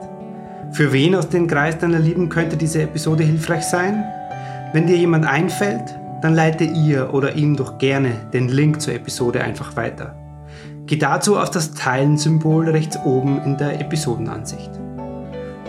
Für 0.72 0.94
wen 0.94 1.16
aus 1.16 1.30
dem 1.30 1.48
Kreis 1.48 1.78
deiner 1.78 2.00
Lieben 2.00 2.30
könnte 2.30 2.58
diese 2.58 2.82
Episode 2.82 3.24
hilfreich 3.24 3.64
sein? 3.64 4.04
Wenn 4.74 4.88
dir 4.88 4.96
jemand 4.96 5.26
einfällt, 5.26 5.84
dann 6.22 6.34
leite 6.34 6.64
ihr 6.64 7.14
oder 7.14 7.34
ihm 7.34 7.58
doch 7.58 7.78
gerne 7.78 8.12
den 8.32 8.48
Link 8.48 8.82
zur 8.82 8.94
Episode 8.94 9.44
einfach 9.44 9.76
weiter. 9.76 10.16
Geh 10.86 10.98
dazu 10.98 11.38
auf 11.38 11.52
das 11.52 11.74
Teilen-Symbol 11.74 12.70
rechts 12.70 12.98
oben 13.06 13.42
in 13.44 13.58
der 13.58 13.80
Episodenansicht. 13.82 14.72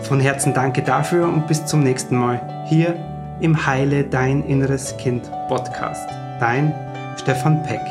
Von 0.03 0.19
Herzen 0.19 0.53
danke 0.53 0.83
dafür 0.83 1.27
und 1.27 1.47
bis 1.47 1.65
zum 1.65 1.81
nächsten 1.81 2.17
Mal 2.17 2.65
hier 2.65 2.95
im 3.39 3.65
Heile 3.65 4.03
Dein 4.03 4.43
Inneres 4.43 4.95
Kind 4.97 5.31
Podcast. 5.47 6.07
Dein 6.39 6.73
Stefan 7.17 7.63
Peck. 7.63 7.81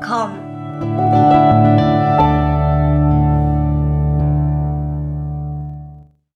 .com 0.00 0.32